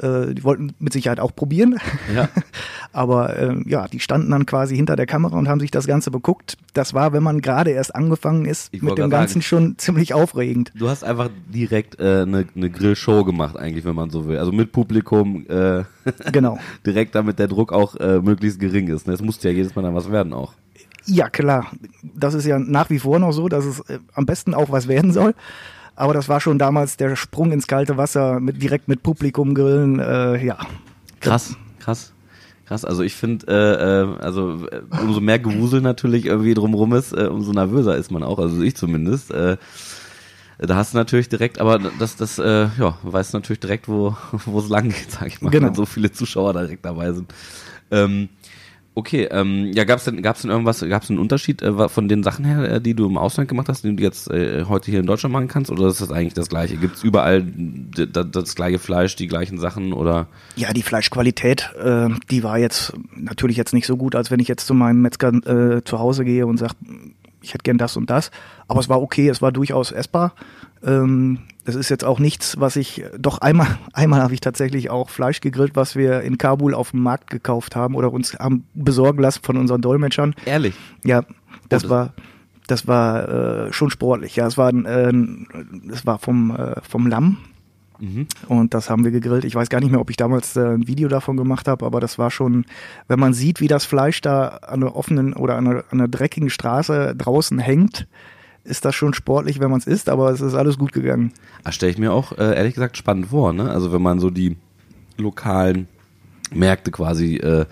Äh, 0.00 0.34
die 0.34 0.44
wollten 0.44 0.74
mit 0.78 0.92
Sicherheit 0.92 1.20
auch 1.20 1.34
probieren. 1.34 1.78
Ja. 2.14 2.28
Aber 2.92 3.36
äh, 3.36 3.54
ja, 3.66 3.88
die 3.88 4.00
standen 4.00 4.30
dann 4.30 4.46
quasi 4.46 4.76
hinter 4.76 4.96
der 4.96 5.06
Kamera 5.06 5.36
und 5.36 5.48
haben 5.48 5.60
sich 5.60 5.70
das 5.70 5.86
Ganze 5.86 6.10
beguckt. 6.10 6.56
Das 6.74 6.94
war, 6.94 7.12
wenn 7.12 7.22
man 7.22 7.40
gerade 7.40 7.70
erst 7.70 7.94
angefangen 7.94 8.44
ist, 8.44 8.68
ich 8.72 8.82
mit 8.82 8.98
dem 8.98 9.10
Ganzen 9.10 9.34
sagen, 9.34 9.42
schon 9.42 9.78
ziemlich 9.78 10.14
aufregend. 10.14 10.72
Du 10.74 10.88
hast 10.88 11.04
einfach 11.04 11.30
direkt 11.48 12.00
eine 12.00 12.40
äh, 12.40 12.46
ne, 12.54 12.70
Grillshow 12.70 13.24
gemacht, 13.24 13.56
eigentlich, 13.56 13.84
wenn 13.84 13.94
man 13.94 14.10
so 14.10 14.26
will. 14.26 14.38
Also 14.38 14.52
mit 14.52 14.72
Publikum. 14.72 15.46
Äh, 15.48 15.84
genau. 16.32 16.58
direkt, 16.86 17.14
damit 17.14 17.38
der 17.38 17.48
Druck 17.48 17.72
auch 17.72 17.96
äh, 17.96 18.20
möglichst 18.20 18.60
gering 18.60 18.88
ist. 18.88 19.06
Ne? 19.06 19.14
Es 19.14 19.22
musste 19.22 19.48
ja 19.48 19.54
jedes 19.54 19.74
Mal 19.74 19.82
dann 19.82 19.94
was 19.94 20.10
werden 20.10 20.32
auch. 20.32 20.54
Ja, 21.04 21.30
klar. 21.30 21.66
Das 22.02 22.34
ist 22.34 22.46
ja 22.46 22.58
nach 22.58 22.90
wie 22.90 22.98
vor 22.98 23.18
noch 23.18 23.32
so, 23.32 23.48
dass 23.48 23.64
es 23.64 23.80
äh, 23.80 23.98
am 24.14 24.26
besten 24.26 24.54
auch 24.54 24.70
was 24.70 24.88
werden 24.88 25.12
soll. 25.12 25.34
Aber 25.98 26.14
das 26.14 26.28
war 26.28 26.40
schon 26.40 26.60
damals 26.60 26.96
der 26.96 27.16
Sprung 27.16 27.50
ins 27.50 27.66
kalte 27.66 27.96
Wasser, 27.96 28.38
mit, 28.38 28.62
direkt 28.62 28.86
mit 28.86 29.02
Publikum 29.02 29.52
grillen, 29.52 29.98
äh, 29.98 30.44
ja. 30.44 30.56
Krass, 31.18 31.56
krass. 31.80 32.12
Krass, 32.66 32.84
also 32.84 33.02
ich 33.02 33.14
finde, 33.14 33.46
äh, 33.48 34.02
äh, 34.02 34.22
also 34.22 34.68
äh, 34.68 34.82
umso 35.02 35.20
mehr 35.20 35.40
Gewusel 35.40 35.80
natürlich 35.80 36.26
irgendwie 36.26 36.54
drumrum 36.54 36.92
ist, 36.94 37.12
äh, 37.12 37.26
umso 37.26 37.52
nervöser 37.52 37.96
ist 37.96 38.12
man 38.12 38.22
auch, 38.22 38.38
also 38.38 38.62
ich 38.62 38.76
zumindest. 38.76 39.32
Äh, 39.32 39.56
da 40.58 40.76
hast 40.76 40.94
du 40.94 40.98
natürlich 40.98 41.28
direkt, 41.28 41.60
aber 41.60 41.80
das, 41.80 42.14
das, 42.14 42.38
äh, 42.38 42.68
ja, 42.78 42.96
weißt 43.02 43.34
natürlich 43.34 43.60
direkt, 43.60 43.88
wo 43.88 44.16
wo 44.44 44.60
es 44.60 44.68
lang 44.68 44.90
geht, 44.90 45.10
sag 45.10 45.26
ich 45.26 45.42
mal, 45.42 45.50
genau. 45.50 45.66
wenn 45.66 45.74
so 45.74 45.84
viele 45.84 46.12
Zuschauer 46.12 46.52
direkt 46.52 46.84
dabei 46.84 47.12
sind. 47.12 47.34
Ähm, 47.90 48.28
Okay, 48.98 49.28
ähm, 49.30 49.70
ja, 49.74 49.84
gab 49.84 50.00
es 50.00 50.06
denn, 50.06 50.22
gab's 50.22 50.42
denn 50.42 50.50
irgendwas, 50.50 50.80
gab 50.80 51.04
es 51.04 51.08
einen 51.08 51.20
Unterschied 51.20 51.62
äh, 51.62 51.88
von 51.88 52.08
den 52.08 52.24
Sachen 52.24 52.44
her, 52.44 52.68
äh, 52.68 52.80
die 52.80 52.94
du 52.94 53.06
im 53.06 53.16
Ausland 53.16 53.48
gemacht 53.48 53.68
hast, 53.68 53.84
die 53.84 53.94
du 53.94 54.02
jetzt 54.02 54.28
äh, 54.28 54.64
heute 54.64 54.90
hier 54.90 54.98
in 54.98 55.06
Deutschland 55.06 55.32
machen 55.32 55.46
kannst, 55.46 55.70
oder 55.70 55.86
ist 55.86 56.00
das 56.00 56.10
eigentlich 56.10 56.34
das 56.34 56.48
Gleiche? 56.48 56.76
Gibt 56.78 56.96
es 56.96 57.04
überall 57.04 57.46
das 57.94 58.56
gleiche 58.56 58.80
Fleisch, 58.80 59.14
die 59.14 59.28
gleichen 59.28 59.58
Sachen, 59.58 59.92
oder? 59.92 60.26
Ja, 60.56 60.72
die 60.72 60.82
Fleischqualität, 60.82 61.70
äh, 61.80 62.08
die 62.28 62.42
war 62.42 62.58
jetzt 62.58 62.92
natürlich 63.14 63.56
jetzt 63.56 63.72
nicht 63.72 63.86
so 63.86 63.96
gut, 63.96 64.16
als 64.16 64.32
wenn 64.32 64.40
ich 64.40 64.48
jetzt 64.48 64.66
zu 64.66 64.74
meinem 64.74 65.00
Metzger 65.00 65.28
äh, 65.28 65.84
zu 65.84 66.00
Hause 66.00 66.24
gehe 66.24 66.44
und 66.48 66.56
sage, 66.56 66.74
ich 67.42 67.54
hätte 67.54 67.62
gern 67.62 67.78
das 67.78 67.96
und 67.96 68.10
das, 68.10 68.30
aber 68.66 68.80
es 68.80 68.88
war 68.88 69.00
okay, 69.00 69.28
es 69.28 69.42
war 69.42 69.52
durchaus 69.52 69.92
essbar. 69.92 70.34
Ähm, 70.84 71.40
das 71.64 71.74
ist 71.74 71.88
jetzt 71.90 72.04
auch 72.04 72.18
nichts, 72.18 72.58
was 72.58 72.76
ich, 72.76 73.04
doch 73.18 73.38
einmal, 73.38 73.66
einmal 73.92 74.22
habe 74.22 74.34
ich 74.34 74.40
tatsächlich 74.40 74.90
auch 74.90 75.10
Fleisch 75.10 75.40
gegrillt, 75.40 75.76
was 75.76 75.96
wir 75.96 76.22
in 76.22 76.38
Kabul 76.38 76.74
auf 76.74 76.92
dem 76.92 77.02
Markt 77.02 77.30
gekauft 77.30 77.76
haben 77.76 77.94
oder 77.94 78.12
uns 78.12 78.34
haben 78.38 78.64
besorgen 78.74 79.20
lassen 79.20 79.40
von 79.42 79.56
unseren 79.56 79.80
Dolmetschern. 79.80 80.34
Ehrlich? 80.44 80.74
Ja, 81.04 81.22
das, 81.68 81.84
oh, 81.84 81.88
das 81.88 81.90
war, 81.90 82.12
das 82.66 82.86
war 82.86 83.28
äh, 83.68 83.72
schon 83.72 83.90
sportlich. 83.90 84.36
Ja, 84.36 84.46
es 84.46 84.56
war, 84.56 84.72
äh, 84.72 85.12
das 85.84 86.06
war 86.06 86.18
vom, 86.18 86.54
äh, 86.56 86.80
vom 86.82 87.06
Lamm. 87.06 87.38
Mhm. 88.00 88.26
Und 88.48 88.74
das 88.74 88.90
haben 88.90 89.04
wir 89.04 89.10
gegrillt. 89.10 89.44
Ich 89.44 89.54
weiß 89.54 89.68
gar 89.68 89.80
nicht 89.80 89.90
mehr, 89.90 90.00
ob 90.00 90.10
ich 90.10 90.16
damals 90.16 90.56
äh, 90.56 90.60
ein 90.60 90.86
Video 90.86 91.08
davon 91.08 91.36
gemacht 91.36 91.68
habe, 91.68 91.84
aber 91.84 92.00
das 92.00 92.18
war 92.18 92.30
schon, 92.30 92.64
wenn 93.08 93.18
man 93.18 93.34
sieht, 93.34 93.60
wie 93.60 93.68
das 93.68 93.84
Fleisch 93.84 94.20
da 94.20 94.48
an 94.48 94.82
einer 94.82 94.96
offenen 94.96 95.32
oder 95.32 95.56
an 95.56 95.66
einer, 95.66 95.78
an 95.90 96.00
einer 96.00 96.08
dreckigen 96.08 96.50
Straße 96.50 97.14
draußen 97.16 97.58
hängt, 97.58 98.06
ist 98.64 98.84
das 98.84 98.94
schon 98.94 99.14
sportlich, 99.14 99.60
wenn 99.60 99.70
man 99.70 99.80
es 99.80 99.86
isst, 99.86 100.08
aber 100.08 100.30
es 100.30 100.40
ist 100.40 100.54
alles 100.54 100.78
gut 100.78 100.92
gegangen. 100.92 101.32
Das 101.64 101.74
stelle 101.74 101.92
ich 101.92 101.98
mir 101.98 102.12
auch 102.12 102.32
äh, 102.32 102.56
ehrlich 102.56 102.74
gesagt 102.74 102.96
spannend 102.96 103.28
vor, 103.28 103.52
ne? 103.52 103.70
Also 103.70 103.92
wenn 103.92 104.02
man 104.02 104.20
so 104.20 104.30
die 104.30 104.56
lokalen 105.16 105.88
Märkte 106.52 106.90
quasi 106.90 107.36
äh, 107.36 107.66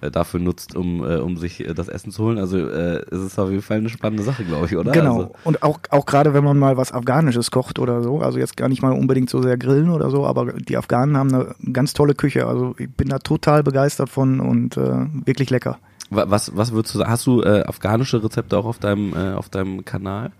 äh 0.00 0.10
dafür 0.10 0.40
nutzt, 0.40 0.76
um, 0.76 1.02
äh, 1.02 1.16
um 1.16 1.36
sich 1.36 1.60
äh, 1.60 1.74
das 1.74 1.88
Essen 1.88 2.10
zu 2.10 2.24
holen. 2.24 2.38
Also 2.38 2.58
äh, 2.58 3.04
es 3.10 3.20
ist 3.20 3.38
auf 3.38 3.50
jeden 3.50 3.62
Fall 3.62 3.78
eine 3.78 3.88
spannende 3.88 4.22
Sache, 4.22 4.44
glaube 4.44 4.66
ich, 4.66 4.76
oder? 4.76 4.92
Genau. 4.92 5.16
Also. 5.16 5.34
Und 5.44 5.62
auch, 5.62 5.78
auch 5.90 6.06
gerade 6.06 6.34
wenn 6.34 6.44
man 6.44 6.58
mal 6.58 6.76
was 6.76 6.92
Afghanisches 6.92 7.50
kocht 7.50 7.78
oder 7.78 8.02
so, 8.02 8.20
also 8.20 8.38
jetzt 8.38 8.56
gar 8.56 8.68
nicht 8.68 8.82
mal 8.82 8.92
unbedingt 8.92 9.30
so 9.30 9.42
sehr 9.42 9.56
grillen 9.56 9.90
oder 9.90 10.10
so, 10.10 10.26
aber 10.26 10.52
die 10.52 10.76
Afghanen 10.76 11.16
haben 11.16 11.34
eine 11.34 11.54
ganz 11.72 11.92
tolle 11.92 12.14
Küche. 12.14 12.46
Also 12.46 12.74
ich 12.78 12.90
bin 12.90 13.08
da 13.08 13.18
total 13.18 13.62
begeistert 13.62 14.08
von 14.08 14.40
und 14.40 14.76
äh, 14.76 15.06
wirklich 15.24 15.50
lecker. 15.50 15.78
Was, 16.10 16.56
was 16.56 16.72
würdest 16.72 16.94
du 16.94 16.98
sagen? 16.98 17.10
Hast 17.10 17.26
du 17.26 17.42
äh, 17.42 17.64
afghanische 17.66 18.22
Rezepte 18.22 18.56
auch 18.56 18.66
auf 18.66 18.78
deinem, 18.78 19.14
äh, 19.14 19.32
auf 19.32 19.48
deinem 19.48 19.84
Kanal? 19.84 20.32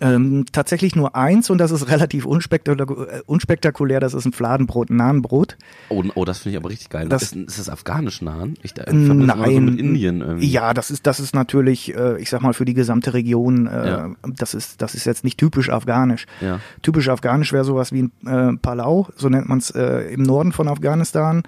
Ähm, 0.00 0.44
tatsächlich 0.50 0.96
nur 0.96 1.14
eins 1.14 1.50
und 1.50 1.58
das 1.58 1.70
ist 1.70 1.88
relativ 1.88 2.26
unspektakulär, 2.26 3.18
äh, 3.18 3.22
unspektakulär 3.26 4.00
das 4.00 4.12
ist 4.12 4.24
ein 4.24 4.32
Fladenbrot, 4.32 4.90
ein 4.90 4.96
Nahenbrot. 4.96 5.56
Oh, 5.88 6.02
oh 6.16 6.24
das 6.24 6.38
finde 6.38 6.56
ich 6.56 6.62
aber 6.62 6.70
richtig 6.70 6.90
geil. 6.90 7.08
Das, 7.08 7.22
ist, 7.22 7.36
ist 7.36 7.58
das 7.60 7.68
afghanisch 7.68 8.20
Nahen? 8.20 8.58
Ich 8.62 8.76
äh, 8.76 8.92
nein, 8.92 9.54
so 9.54 9.60
mit 9.60 9.78
Indien 9.78 10.20
irgendwie. 10.20 10.50
Ja, 10.50 10.74
das 10.74 10.90
ist, 10.90 11.06
das 11.06 11.20
ist 11.20 11.32
natürlich, 11.32 11.94
äh, 11.94 12.20
ich 12.20 12.28
sag 12.28 12.42
mal, 12.42 12.54
für 12.54 12.64
die 12.64 12.74
gesamte 12.74 13.14
Region, 13.14 13.68
äh, 13.68 13.88
ja. 13.88 14.10
das, 14.36 14.54
ist, 14.54 14.82
das 14.82 14.96
ist 14.96 15.04
jetzt 15.04 15.22
nicht 15.22 15.38
typisch 15.38 15.70
afghanisch. 15.70 16.26
Ja. 16.40 16.58
Typisch 16.82 17.08
afghanisch 17.08 17.52
wäre 17.52 17.64
sowas 17.64 17.92
wie 17.92 18.02
ein 18.02 18.12
äh, 18.26 18.56
Palau, 18.56 19.08
so 19.14 19.28
nennt 19.28 19.48
man 19.48 19.58
es 19.58 19.70
äh, 19.70 20.12
im 20.12 20.24
Norden 20.24 20.50
von 20.50 20.66
Afghanistan. 20.66 21.44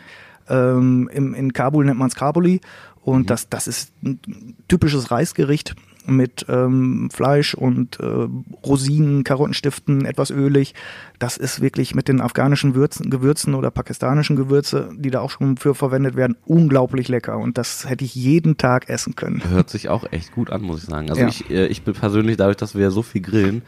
Ähm, 0.49 1.11
im, 1.13 1.35
in 1.35 1.53
Kabul 1.53 1.85
nennt 1.85 1.99
man 1.99 2.07
es 2.07 2.15
Kabuli 2.15 2.61
und 3.03 3.23
mhm. 3.23 3.27
das, 3.27 3.49
das 3.49 3.67
ist 3.67 3.93
ein 4.05 4.21
typisches 4.69 5.11
Reisgericht 5.11 5.75
mit 6.07 6.47
ähm, 6.49 7.09
Fleisch 7.13 7.55
und 7.55 7.99
äh, 8.01 8.29
Rosinen, 8.65 9.25
Karottenstiften, 9.25 10.05
etwas 10.05 10.31
ölig. 10.31 10.75
Das 11.19 11.37
ist 11.37 11.61
wirklich 11.61 11.95
mit 11.95 12.09
den 12.09 12.21
afghanischen 12.21 12.75
Würzen, 12.75 13.11
Gewürzen 13.11 13.55
oder 13.55 13.71
pakistanischen 13.71 14.37
Gewürze, 14.37 14.91
die 14.97 15.11
da 15.11 15.21
auch 15.21 15.31
schon 15.31 15.57
für 15.57 15.75
verwendet 15.75 16.17
werden, 16.17 16.37
unglaublich 16.47 17.09
lecker. 17.09 17.39
Und 17.39 17.59
das 17.59 17.89
hätte 17.89 18.05
ich 18.05 18.15
jeden 18.15 18.57
Tag 18.59 18.89
essen 18.89 19.17
können. 19.17 19.43
Hört 19.49 19.71
sich 19.71 19.89
auch 19.89 20.05
echt 20.13 20.33
gut 20.33 20.51
an, 20.51 20.63
muss 20.63 20.83
ich 20.83 20.89
sagen. 20.89 21.09
Also 21.11 21.23
Ja. 21.23 21.29
ich, 21.29 21.51
äh, 21.51 21.67
ich 21.67 21.83
bin 21.83 21.95
persönlich, 21.95 22.37
dadurch, 22.37 22.57
dass 22.57 22.75
wir 22.75 22.91
so 22.91 23.03
viel 23.03 23.23
grillen, 23.23 23.63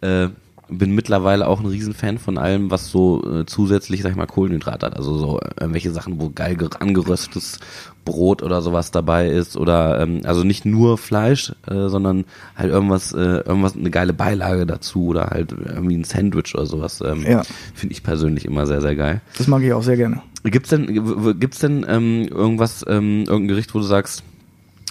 äh, 0.00 0.28
bin 0.68 0.94
mittlerweile 0.94 1.46
auch 1.46 1.60
ein 1.60 1.66
Riesenfan 1.66 2.18
von 2.18 2.38
allem, 2.38 2.70
was 2.70 2.90
so 2.90 3.22
äh, 3.40 3.46
zusätzlich, 3.46 4.02
sag 4.02 4.10
ich 4.10 4.16
mal, 4.16 4.26
Kohlenhydrat 4.26 4.82
hat. 4.82 4.96
Also 4.96 5.16
so 5.18 5.38
äh, 5.40 5.50
irgendwelche 5.60 5.90
Sachen, 5.90 6.20
wo 6.20 6.30
geil 6.30 6.56
ge- 6.56 6.68
angeröstetes 6.78 7.58
Brot 8.04 8.42
oder 8.42 8.60
sowas 8.62 8.90
dabei 8.90 9.28
ist 9.28 9.56
oder 9.56 10.00
ähm, 10.00 10.20
also 10.24 10.42
nicht 10.44 10.64
nur 10.64 10.98
Fleisch, 10.98 11.52
äh, 11.66 11.88
sondern 11.88 12.24
halt 12.56 12.70
irgendwas, 12.70 13.12
äh, 13.12 13.18
irgendwas, 13.46 13.76
eine 13.76 13.90
geile 13.90 14.12
Beilage 14.12 14.66
dazu 14.66 15.06
oder 15.06 15.26
halt 15.26 15.52
irgendwie 15.52 15.96
ein 15.96 16.04
Sandwich 16.04 16.54
oder 16.54 16.66
sowas. 16.66 17.02
Ähm, 17.04 17.24
Ja. 17.28 17.42
Finde 17.74 17.92
ich 17.92 18.02
persönlich 18.02 18.44
immer 18.44 18.66
sehr, 18.66 18.80
sehr 18.80 18.96
geil. 18.96 19.20
Das 19.38 19.46
mag 19.46 19.62
ich 19.62 19.72
auch 19.72 19.82
sehr 19.82 19.96
gerne. 19.96 20.22
Gibt's 20.44 20.68
denn, 20.70 21.38
gibt's 21.40 21.58
denn 21.60 21.86
ähm, 21.88 22.28
irgendwas, 22.30 22.84
ähm, 22.88 23.20
irgendein 23.26 23.48
Gericht, 23.48 23.74
wo 23.74 23.78
du 23.78 23.84
sagst, 23.84 24.22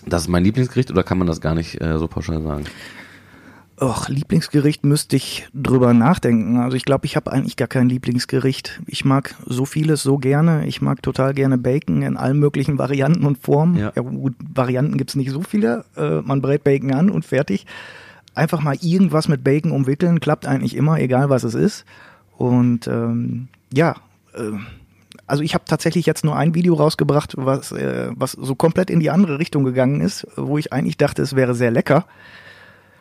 das 0.06 0.24
ist 0.24 0.28
mein 0.28 0.44
Lieblingsgericht 0.44 0.90
oder 0.92 1.04
kann 1.04 1.18
man 1.18 1.28
das 1.28 1.42
gar 1.42 1.56
nicht 1.56 1.80
äh, 1.82 1.98
so 1.98 2.08
pauschal 2.08 2.42
sagen? 2.42 2.64
Och, 3.82 4.08
Lieblingsgericht 4.08 4.86
müsste 4.86 5.16
ich 5.16 5.48
drüber 5.54 5.94
nachdenken. 5.94 6.58
Also 6.58 6.78
ich 6.78 6.86
glaube, 6.86 7.06
ich 7.06 7.16
habe 7.16 7.32
eigentlich 7.32 7.58
gar 7.58 7.68
kein 7.68 7.90
Lieblingsgericht. 7.90 8.82
Ich 8.86 9.04
mag 9.04 9.36
so 9.46 9.66
vieles 9.66 10.04
so 10.04 10.20
gerne. 10.20 10.68
Ich 10.68 10.82
mag 10.82 11.02
total 11.02 11.34
gerne 11.34 11.58
Bacon 11.58 12.04
in 12.04 12.16
allen 12.16 12.38
möglichen 12.38 12.78
Varianten 12.78 13.26
und 13.26 13.40
Formen. 13.40 13.78
Ja. 13.78 13.90
gut, 13.90 14.36
Varianten 14.54 14.98
gibt's 14.98 15.16
nicht 15.16 15.32
so 15.32 15.42
viele. 15.42 15.86
Äh, 15.98 16.22
man 16.22 16.42
brät 16.42 16.64
Bacon 16.64 16.94
an 16.94 17.10
und 17.10 17.26
fertig. 17.26 17.66
Einfach 18.36 18.62
mal 18.62 18.78
irgendwas 18.80 19.28
mit 19.28 19.44
Bacon 19.44 19.72
umwickeln, 19.72 20.20
klappt 20.20 20.46
eigentlich 20.46 20.76
immer, 20.76 21.00
egal 21.00 21.30
was 21.30 21.44
es 21.44 21.56
ist. 21.56 21.86
Und 22.38 22.88
ähm, 22.88 23.48
ja, 23.74 23.96
äh, 24.36 24.52
also 25.26 25.42
ich 25.42 25.56
habe 25.56 25.66
tatsächlich 25.66 26.06
jetzt 26.06 26.24
nur 26.24 26.36
ein 26.36 26.54
Video 26.54 26.76
rausgebracht, 26.76 27.34
was, 27.38 27.72
äh, 27.72 28.12
was 28.16 28.34
so 28.34 28.54
komplett 28.54 28.90
in 28.92 29.00
die 29.00 29.10
andere 29.10 29.40
Richtung 29.40 29.64
gegangen 29.64 30.00
ist, 30.02 30.28
wo 30.36 30.58
ich 30.58 30.72
eigentlich 30.72 30.98
dachte, 30.98 31.22
es 31.22 31.36
wäre 31.36 31.56
sehr 31.56 31.72
lecker. 31.72 32.06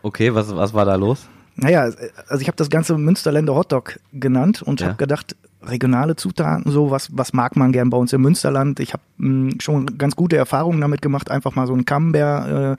Okay, 0.03 0.35
was, 0.35 0.55
was 0.55 0.75
war 0.75 0.85
da 0.85 0.95
los? 0.97 1.29
Naja, 1.55 1.83
also 2.29 2.41
ich 2.41 2.49
habe 2.49 2.57
das 2.57 2.71
ganze 2.71 2.97
Münsterländer 2.97 3.55
Hotdog 3.55 3.99
genannt 4.13 4.63
und 4.63 4.81
Ja. 4.81 4.89
habe 4.89 4.97
gedacht, 4.97 5.37
regionale 5.63 6.17
Zutaten, 6.17 6.71
so 6.71 6.91
was, 6.91 7.09
was 7.13 7.33
mag 7.33 7.57
man 7.57 7.73
gern 7.73 7.91
bei 7.91 7.97
uns 7.97 8.13
im 8.13 8.23
Münsterland. 8.23 8.81
Ich 8.81 8.95
habe 8.95 9.03
schon 9.61 9.87
ganz 9.99 10.17
gute 10.17 10.37
Erfahrungen 10.37 10.81
damit 10.81 11.03
gemacht, 11.03 11.31
einfach 11.31 11.55
mal 11.55 11.67
so 11.67 11.73
einen 11.73 11.85
Camembert 11.85 12.79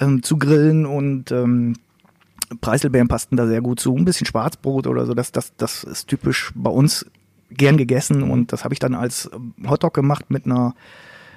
äh, 0.00 0.04
ähm, 0.04 0.22
zu 0.22 0.36
grillen 0.38 0.86
und 0.86 1.32
ähm, 1.32 1.74
Preiselbeeren 2.60 3.08
passten 3.08 3.36
da 3.36 3.46
sehr 3.46 3.60
gut 3.60 3.80
zu. 3.80 3.96
Ein 3.96 4.04
bisschen 4.04 4.26
Schwarzbrot 4.26 4.86
oder 4.86 5.04
so, 5.06 5.14
das, 5.14 5.32
das, 5.32 5.52
das 5.56 5.82
ist 5.82 6.06
typisch 6.06 6.52
bei 6.54 6.70
uns 6.70 7.06
gern 7.50 7.76
gegessen 7.76 8.22
und 8.22 8.52
das 8.52 8.62
habe 8.62 8.74
ich 8.74 8.78
dann 8.78 8.94
als 8.94 9.30
Hotdog 9.66 9.94
gemacht 9.94 10.26
mit 10.28 10.46
einer 10.46 10.74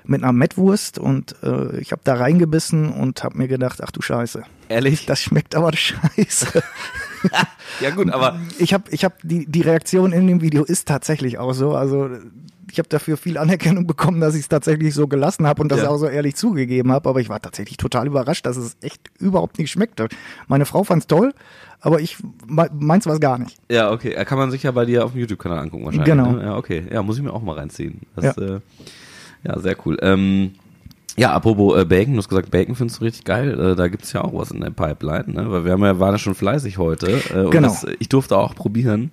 mit 0.05 0.23
einer 0.23 0.33
Mettwurst 0.33 0.97
und 0.99 1.35
äh, 1.43 1.77
ich 1.79 1.91
habe 1.91 2.01
da 2.03 2.15
reingebissen 2.15 2.91
und 2.91 3.23
habe 3.23 3.37
mir 3.37 3.47
gedacht, 3.47 3.79
ach 3.83 3.91
du 3.91 4.01
Scheiße, 4.01 4.43
Ehrlich? 4.69 5.05
das 5.05 5.21
schmeckt 5.21 5.55
aber 5.55 5.71
scheiße. 5.75 6.63
ja 7.81 7.89
gut, 7.91 8.11
aber 8.11 8.39
ich 8.57 8.73
habe 8.73 8.83
ich 8.91 9.03
hab 9.05 9.13
die, 9.23 9.45
die 9.45 9.61
Reaktion 9.61 10.11
in 10.13 10.27
dem 10.27 10.41
Video 10.41 10.63
ist 10.63 10.87
tatsächlich 10.87 11.37
auch 11.37 11.53
so. 11.53 11.73
Also 11.75 12.09
ich 12.71 12.77
habe 12.77 12.87
dafür 12.87 13.17
viel 13.17 13.37
Anerkennung 13.37 13.87
bekommen, 13.87 14.21
dass 14.21 14.35
ich 14.35 14.41
es 14.41 14.47
tatsächlich 14.47 14.93
so 14.93 15.07
gelassen 15.07 15.47
habe 15.47 15.61
und 15.61 15.71
das 15.71 15.81
Ja. 15.81 15.89
auch 15.89 15.97
so 15.97 16.05
ehrlich 16.07 16.35
zugegeben 16.35 16.91
habe. 16.91 17.09
Aber 17.09 17.19
ich 17.19 17.27
war 17.27 17.41
tatsächlich 17.41 17.77
total 17.77 18.05
überrascht, 18.07 18.45
dass 18.45 18.57
es 18.57 18.77
echt 18.81 19.01
überhaupt 19.17 19.57
nicht 19.57 19.71
schmeckte. 19.71 20.07
Meine 20.47 20.65
Frau 20.65 20.83
fand's 20.83 21.07
toll, 21.07 21.33
aber 21.81 21.99
ich 21.99 22.17
me- 22.47 22.69
meins 22.77 23.05
war 23.07 23.13
es 23.15 23.19
gar 23.19 23.37
nicht. 23.39 23.57
ja, 23.71 23.91
okay, 23.91 24.13
äh, 24.13 24.23
kann 24.23 24.37
man 24.37 24.51
sich 24.51 24.63
ja 24.63 24.71
bei 24.71 24.85
dir 24.85 25.03
auf 25.03 25.11
dem 25.13 25.19
YouTube-Kanal 25.21 25.57
angucken 25.59 25.85
wahrscheinlich. 25.85 26.05
Genau. 26.09 26.31
Ne? 26.31 26.43
Ja, 26.43 26.57
okay. 26.57 26.85
Ja, 26.91 27.01
muss 27.01 27.17
ich 27.17 27.23
mir 27.23 27.33
auch 27.33 27.41
mal 27.41 27.55
reinziehen. 27.57 28.01
Das, 28.15 28.35
ja. 28.37 28.43
Äh, 28.57 28.59
ja, 29.43 29.60
sehr 29.60 29.75
cool. 29.86 29.98
Ähm, 30.01 30.51
ja, 31.17 31.34
apropos 31.34 31.77
äh, 31.81 31.84
Bacon, 31.86 32.13
du 32.13 32.19
hast 32.19 32.29
gesagt, 32.29 32.50
Bacon 32.50 32.75
findest 32.75 33.01
du 33.01 33.03
richtig 33.05 33.25
geil. 33.25 33.60
Äh, 33.60 33.75
da 33.75 33.88
gibt's 33.89 34.13
ja 34.13 34.22
auch 34.24 34.34
was 34.34 34.51
in 34.51 34.62
der 34.62 34.69
Pipeline, 34.69 35.25
ne? 35.27 35.51
Weil 35.51 35.65
wir 35.65 35.74
haben 35.74 35.84
ja, 35.84 36.00
waren 36.00 36.13
ja 36.13 36.17
schon 36.17 36.36
fleißig 36.36 36.77
heute. 36.77 37.19
Äh, 37.34 37.39
und 37.46 37.51
Genau. 37.51 37.67
Das, 37.69 37.86
ich 38.00 38.08
durfte 38.08 38.38
auch 38.38 38.55
probieren 38.55 39.12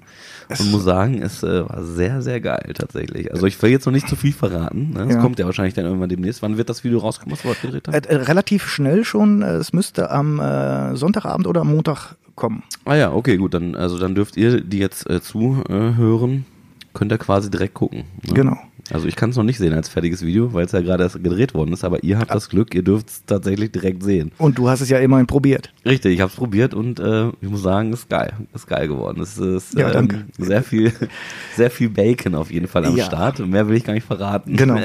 und 0.49 0.71
muss 0.71 0.85
sagen, 0.85 1.21
es 1.21 1.43
äh, 1.43 1.69
war 1.69 1.83
sehr, 1.83 2.23
sehr 2.23 2.41
geil 2.41 2.73
tatsächlich. 2.77 3.33
Also 3.33 3.47
ich 3.47 3.61
will 3.61 3.71
jetzt 3.71 3.87
noch 3.87 3.93
nicht 3.93 4.09
zu 4.09 4.15
viel 4.15 4.33
verraten. 4.33 4.91
Ne? 4.93 5.07
Das 5.07 5.15
Ja. 5.17 5.21
kommt 5.21 5.41
ja 5.41 5.47
wahrscheinlich 5.47 5.75
dann 5.75 5.85
irgendwann 5.87 6.09
demnächst. 6.09 6.43
Wann 6.43 6.57
wird 6.59 6.69
das 6.69 6.85
Video 6.85 6.99
rauskommen, 7.01 7.33
was 7.37 7.45
wir 7.45 7.55
gedreht 7.61 7.89
haben? 7.89 7.95
Äh, 7.95 8.07
äh, 8.07 8.17
relativ 8.23 8.69
schnell 8.69 9.03
schon. 9.05 9.43
äh, 9.43 9.55
Es 9.57 9.73
müsste 9.73 10.11
am 10.11 10.39
äh, 10.39 10.95
Sonntagabend 10.95 11.49
oder 11.49 11.63
am 11.63 11.73
Montag 11.73 12.15
kommen. 12.37 12.63
Ah 12.85 12.95
ja, 12.95 13.13
okay, 13.13 13.37
gut, 13.37 13.55
dann 13.55 13.75
also 13.75 13.99
dann 13.99 14.15
dürft 14.15 14.37
ihr 14.37 14.61
die 14.61 14.79
jetzt 14.79 15.11
äh, 15.11 15.21
zuhören, 15.21 16.45
könnt 16.95 17.11
ihr 17.11 17.19
quasi 17.19 17.51
direkt 17.51 17.75
gucken. 17.75 18.05
Ne? 18.29 18.35
Genau. 18.35 18.57
Also 18.93 19.09
ich 19.09 19.17
kann 19.17 19.31
es 19.31 19.37
noch 19.37 19.43
nicht 19.43 19.59
sehen 19.59 19.73
als 19.73 19.89
fertiges 19.89 20.23
Video, 20.25 20.53
weil 20.53 20.65
es 20.67 20.73
ja 20.73 20.81
gerade 20.81 21.03
erst 21.05 21.23
gedreht 21.23 21.55
worden 21.55 21.73
ist, 21.73 21.83
aber 21.85 22.05
ihr 22.05 22.19
habt 22.19 22.33
das 22.33 22.49
Glück, 22.49 22.75
ihr 22.75 22.83
dürft 22.83 23.09
es 23.09 23.25
tatsächlich 23.25 23.73
direkt 23.73 24.03
sehen. 24.03 24.31
Und 24.39 24.59
du 24.59 24.69
hast 24.69 24.81
es 24.81 24.89
ja 24.89 24.99
immerhin 24.99 25.27
probiert. 25.27 25.73
Richtig, 25.85 26.15
ich 26.15 26.21
habe 26.21 26.31
es 26.31 26.37
probiert 26.37 26.73
und 26.75 27.01
äh, 27.01 27.29
ich 27.41 27.49
muss 27.49 27.63
sagen, 27.63 27.93
ist 27.93 28.09
geil, 28.09 28.33
ist 28.55 28.67
geil 28.69 28.87
geworden. 28.87 29.21
Es 29.21 29.39
ist 29.39 29.75
Ja, 29.77 29.91
danke. 29.91 30.17
ähm, 30.17 30.27
sehr 30.45 30.63
viel, 30.63 30.93
sehr 31.57 31.71
viel 31.71 31.89
Bacon 31.89 32.35
auf 32.37 32.51
jeden 32.51 32.69
Fall 32.69 32.85
am 32.85 32.97
Ja. 32.97 33.07
Start. 33.07 33.39
Mehr 33.41 33.69
will 33.69 33.77
ich 33.77 33.85
gar 33.85 33.93
nicht 33.95 34.07
verraten. 34.07 34.57
Genau. 34.57 34.79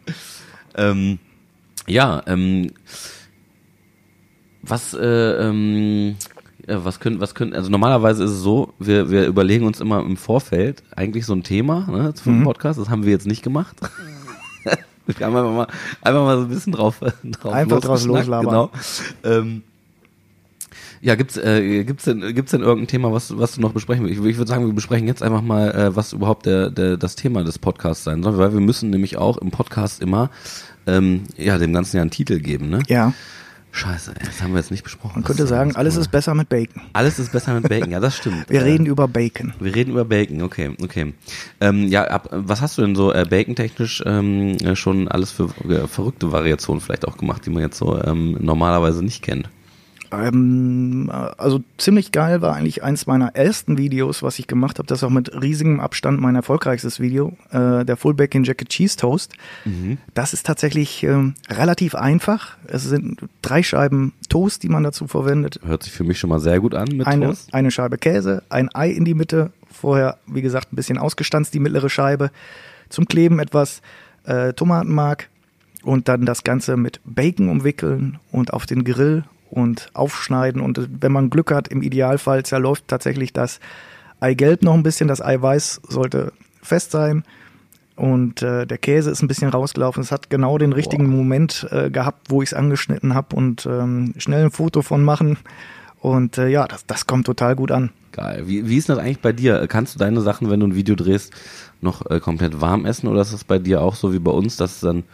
ähm, 0.76 1.18
ja, 1.86 2.22
ähm, 2.26 2.70
was, 4.62 4.92
äh, 4.94 5.48
ähm, 5.48 6.16
was 6.84 7.00
können, 7.00 7.20
was 7.20 7.34
können, 7.34 7.54
also 7.54 7.70
normalerweise 7.70 8.24
ist 8.24 8.30
es 8.30 8.40
so, 8.40 8.72
wir, 8.78 9.10
wir 9.10 9.26
überlegen 9.26 9.64
uns 9.66 9.80
immer 9.80 10.00
im 10.00 10.16
Vorfeld 10.16 10.82
eigentlich 10.94 11.26
so 11.26 11.32
ein 11.34 11.42
Thema 11.42 11.86
ne, 11.90 12.12
für 12.20 12.30
Mhm. 12.30 12.38
den 12.40 12.44
Podcast. 12.44 12.78
Das 12.78 12.88
haben 12.90 13.04
wir 13.04 13.10
jetzt 13.10 13.26
nicht 13.26 13.42
gemacht. 13.42 13.76
wir 15.06 15.26
haben 15.26 15.36
einfach 15.36 15.52
mal, 15.52 15.66
einfach 16.02 16.22
mal 16.24 16.36
so 16.38 16.44
ein 16.44 16.48
bisschen 16.48 16.72
drauf, 16.72 17.00
drauf 17.40 17.52
Einfach 17.52 17.82
losgeschnackt, 17.82 18.26
loslabern. 18.28 18.50
Genau. 18.50 18.70
Ähm, 19.24 19.62
ja, 21.02 21.14
gibt's 21.14 21.38
äh, 21.38 21.82
gibt's 21.84 22.04
denn 22.04 22.20
gibt's 22.34 22.50
denn 22.50 22.60
irgendein 22.60 22.86
Thema, 22.88 23.10
was 23.10 23.36
was 23.38 23.52
du 23.54 23.62
noch 23.62 23.72
besprechen 23.72 24.04
willst? 24.04 24.20
Ich, 24.20 24.26
ich 24.26 24.36
würde 24.36 24.50
sagen, 24.50 24.66
wir 24.66 24.74
besprechen 24.74 25.06
jetzt 25.06 25.22
einfach 25.22 25.40
mal, 25.40 25.70
äh, 25.70 25.96
was 25.96 26.12
überhaupt 26.12 26.44
der, 26.44 26.70
der 26.70 26.98
das 26.98 27.16
Thema 27.16 27.42
des 27.42 27.58
Podcasts 27.58 28.04
sein 28.04 28.22
soll, 28.22 28.36
weil 28.36 28.52
wir 28.52 28.60
müssen 28.60 28.90
nämlich 28.90 29.16
auch 29.16 29.38
im 29.38 29.50
Podcast 29.50 30.02
immer 30.02 30.28
ähm, 30.86 31.22
ja 31.38 31.56
dem 31.56 31.72
ganzen 31.72 31.96
ja 31.96 32.02
einen 32.02 32.10
Titel 32.10 32.38
geben, 32.38 32.68
ne? 32.68 32.80
Ja, 32.86 33.14
Scheiße, 33.80 34.12
das 34.24 34.42
haben 34.42 34.52
wir 34.52 34.58
jetzt 34.60 34.70
nicht 34.70 34.82
besprochen. 34.84 35.12
man 35.16 35.24
könnte 35.24 35.46
sagen, 35.46 35.74
alles 35.74 35.96
ist 35.96 36.10
besser 36.10 36.34
mit 36.34 36.48
Bacon. 36.50 36.82
alles 36.92 37.18
ist 37.18 37.32
besser 37.32 37.54
mit 37.54 37.68
Bacon. 37.68 37.90
Ja, 37.90 37.98
das 38.00 38.16
stimmt. 38.16 38.44
Wir 38.50 38.60
Äh, 38.60 38.64
reden 38.64 38.84
über 38.86 39.08
Bacon. 39.08 39.54
wir 39.58 39.74
reden 39.74 39.92
über 39.92 40.04
Bacon, 40.04 40.42
okay, 40.42 40.70
okay. 40.82 41.14
Ähm, 41.60 41.88
ja, 41.88 42.04
ab, 42.04 42.28
was 42.30 42.60
hast 42.60 42.76
du 42.76 42.82
denn 42.82 42.94
so 42.94 43.12
äh, 43.12 43.24
Bacon-technisch 43.28 44.02
ähm, 44.06 44.56
äh, 44.62 44.76
schon 44.76 45.08
alles 45.08 45.30
für 45.30 45.44
äh, 45.68 45.86
verrückte 45.86 46.30
Variationen 46.30 46.80
vielleicht 46.82 47.08
auch 47.08 47.16
gemacht, 47.16 47.46
die 47.46 47.50
man 47.50 47.62
jetzt 47.62 47.78
so 47.78 47.98
ähm, 48.02 48.36
normalerweise 48.40 49.02
nicht 49.02 49.22
kennt? 49.22 49.48
Ähm, 50.12 51.10
also 51.38 51.60
ziemlich 51.78 52.12
geil 52.12 52.42
war 52.42 52.54
eigentlich 52.54 52.82
eins 52.82 53.06
meiner 53.06 53.34
ersten 53.34 53.78
Videos, 53.78 54.22
was 54.22 54.38
ich 54.38 54.46
gemacht 54.46 54.78
habe. 54.78 54.86
Das 54.86 54.98
ist 54.98 55.04
auch 55.04 55.10
mit 55.10 55.40
riesigem 55.40 55.80
Abstand 55.80 56.20
mein 56.20 56.34
erfolgreichstes 56.34 57.00
Video, 57.00 57.36
äh, 57.50 57.84
der 57.84 57.96
Full 57.96 58.14
Bacon 58.14 58.44
Jacket 58.44 58.68
Cheese 58.68 58.96
Toast. 58.96 59.32
Das 60.14 60.32
ist 60.32 60.46
tatsächlich 60.46 61.02
ähm, 61.04 61.34
relativ 61.48 61.94
einfach. 61.94 62.56
Es 62.66 62.84
sind 62.84 63.20
drei 63.42 63.62
Scheiben 63.62 64.12
Toast, 64.28 64.62
die 64.62 64.68
man 64.68 64.82
dazu 64.82 65.06
verwendet. 65.06 65.60
Hört 65.64 65.82
sich 65.82 65.92
für 65.92 66.04
mich 66.04 66.18
schon 66.18 66.30
mal 66.30 66.40
sehr 66.40 66.60
gut 66.60 66.74
an 66.74 66.88
mit 66.92 67.06
Eine, 67.06 67.26
Toast. 67.26 67.54
eine 67.54 67.70
Scheibe 67.70 67.98
Käse, 67.98 68.42
ein 68.48 68.68
Ei 68.74 68.90
in 68.90 69.04
die 69.04 69.14
Mitte, 69.14 69.52
vorher, 69.70 70.18
wie 70.26 70.42
gesagt, 70.42 70.72
ein 70.72 70.76
bisschen 70.76 70.98
ausgestanzt, 70.98 71.54
die 71.54 71.60
mittlere 71.60 71.88
Scheibe. 71.88 72.30
Zum 72.88 73.06
Kleben 73.06 73.38
etwas 73.38 73.82
äh, 74.24 74.52
Tomatenmark 74.52 75.28
und 75.84 76.08
dann 76.08 76.26
das 76.26 76.44
Ganze 76.44 76.76
mit 76.76 77.00
Bacon 77.04 77.48
umwickeln 77.48 78.18
und 78.32 78.52
auf 78.52 78.66
den 78.66 78.84
Grill 78.84 79.24
und 79.50 79.88
aufschneiden. 79.94 80.60
Und 80.60 80.88
wenn 81.00 81.12
man 81.12 81.30
Glück 81.30 81.50
hat, 81.50 81.68
im 81.68 81.82
Idealfall 81.82 82.44
zerläuft 82.44 82.88
tatsächlich 82.88 83.32
das 83.32 83.60
Eigelb 84.20 84.62
noch 84.62 84.74
ein 84.74 84.82
bisschen. 84.82 85.08
Das 85.08 85.22
Eiweiß 85.22 85.82
sollte 85.88 86.32
fest 86.62 86.92
sein. 86.92 87.24
Und 87.96 88.42
äh, 88.42 88.66
der 88.66 88.78
Käse 88.78 89.10
ist 89.10 89.22
ein 89.22 89.28
bisschen 89.28 89.50
rausgelaufen. 89.50 90.02
Es 90.02 90.10
hat 90.10 90.30
genau 90.30 90.56
den 90.56 90.72
richtigen 90.72 91.10
Boah. 91.10 91.16
Moment 91.16 91.66
äh, 91.70 91.90
gehabt, 91.90 92.30
wo 92.30 92.40
ich 92.40 92.50
es 92.50 92.54
angeschnitten 92.54 93.14
habe 93.14 93.36
und 93.36 93.66
ähm, 93.66 94.14
schnell 94.16 94.44
ein 94.44 94.50
Foto 94.50 94.80
von 94.80 95.04
machen. 95.04 95.36
Und 95.98 96.38
äh, 96.38 96.48
ja, 96.48 96.66
das, 96.66 96.86
das 96.86 97.06
kommt 97.06 97.26
total 97.26 97.56
gut 97.56 97.70
an. 97.70 97.90
Geil. 98.12 98.44
Wie, 98.46 98.66
wie 98.66 98.78
ist 98.78 98.88
das 98.88 98.98
eigentlich 98.98 99.20
bei 99.20 99.32
dir? 99.32 99.66
Kannst 99.68 99.94
du 99.94 99.98
deine 99.98 100.22
Sachen, 100.22 100.50
wenn 100.50 100.60
du 100.60 100.66
ein 100.66 100.74
Video 100.74 100.94
drehst, 100.94 101.32
noch 101.82 102.10
äh, 102.10 102.20
komplett 102.20 102.60
warm 102.60 102.86
essen 102.86 103.06
oder 103.06 103.20
ist 103.20 103.32
es 103.32 103.44
bei 103.44 103.58
dir 103.58 103.82
auch 103.82 103.94
so 103.94 104.12
wie 104.12 104.18
bei 104.18 104.30
uns, 104.30 104.56
dass 104.56 104.76
es 104.76 104.80
dann 104.80 105.04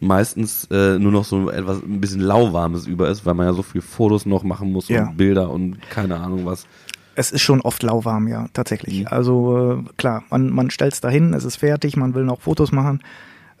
meistens 0.00 0.64
äh, 0.70 0.98
nur 0.98 1.12
noch 1.12 1.24
so 1.24 1.50
etwas 1.50 1.82
ein 1.82 2.00
bisschen 2.00 2.20
lauwarmes 2.20 2.86
über 2.86 3.08
ist, 3.08 3.26
weil 3.26 3.34
man 3.34 3.46
ja 3.46 3.52
so 3.52 3.62
viel 3.62 3.80
Fotos 3.80 4.26
noch 4.26 4.42
machen 4.44 4.72
muss 4.72 4.88
Ja. 4.88 5.08
und 5.08 5.16
Bilder 5.16 5.50
und 5.50 5.78
keine 5.90 6.16
Ahnung 6.18 6.46
was. 6.46 6.66
Es 7.14 7.32
ist 7.32 7.42
schon 7.42 7.60
oft 7.62 7.82
lauwarm, 7.82 8.28
ja, 8.28 8.46
tatsächlich. 8.52 9.00
Mhm. 9.00 9.06
Also 9.08 9.82
äh, 9.88 9.92
klar, 9.96 10.22
man, 10.30 10.50
man 10.50 10.70
stellt 10.70 10.92
es 10.92 11.00
dahin, 11.00 11.34
es 11.34 11.44
ist 11.44 11.56
fertig, 11.56 11.96
man 11.96 12.14
will 12.14 12.24
noch 12.24 12.40
Fotos 12.40 12.70
machen. 12.70 13.00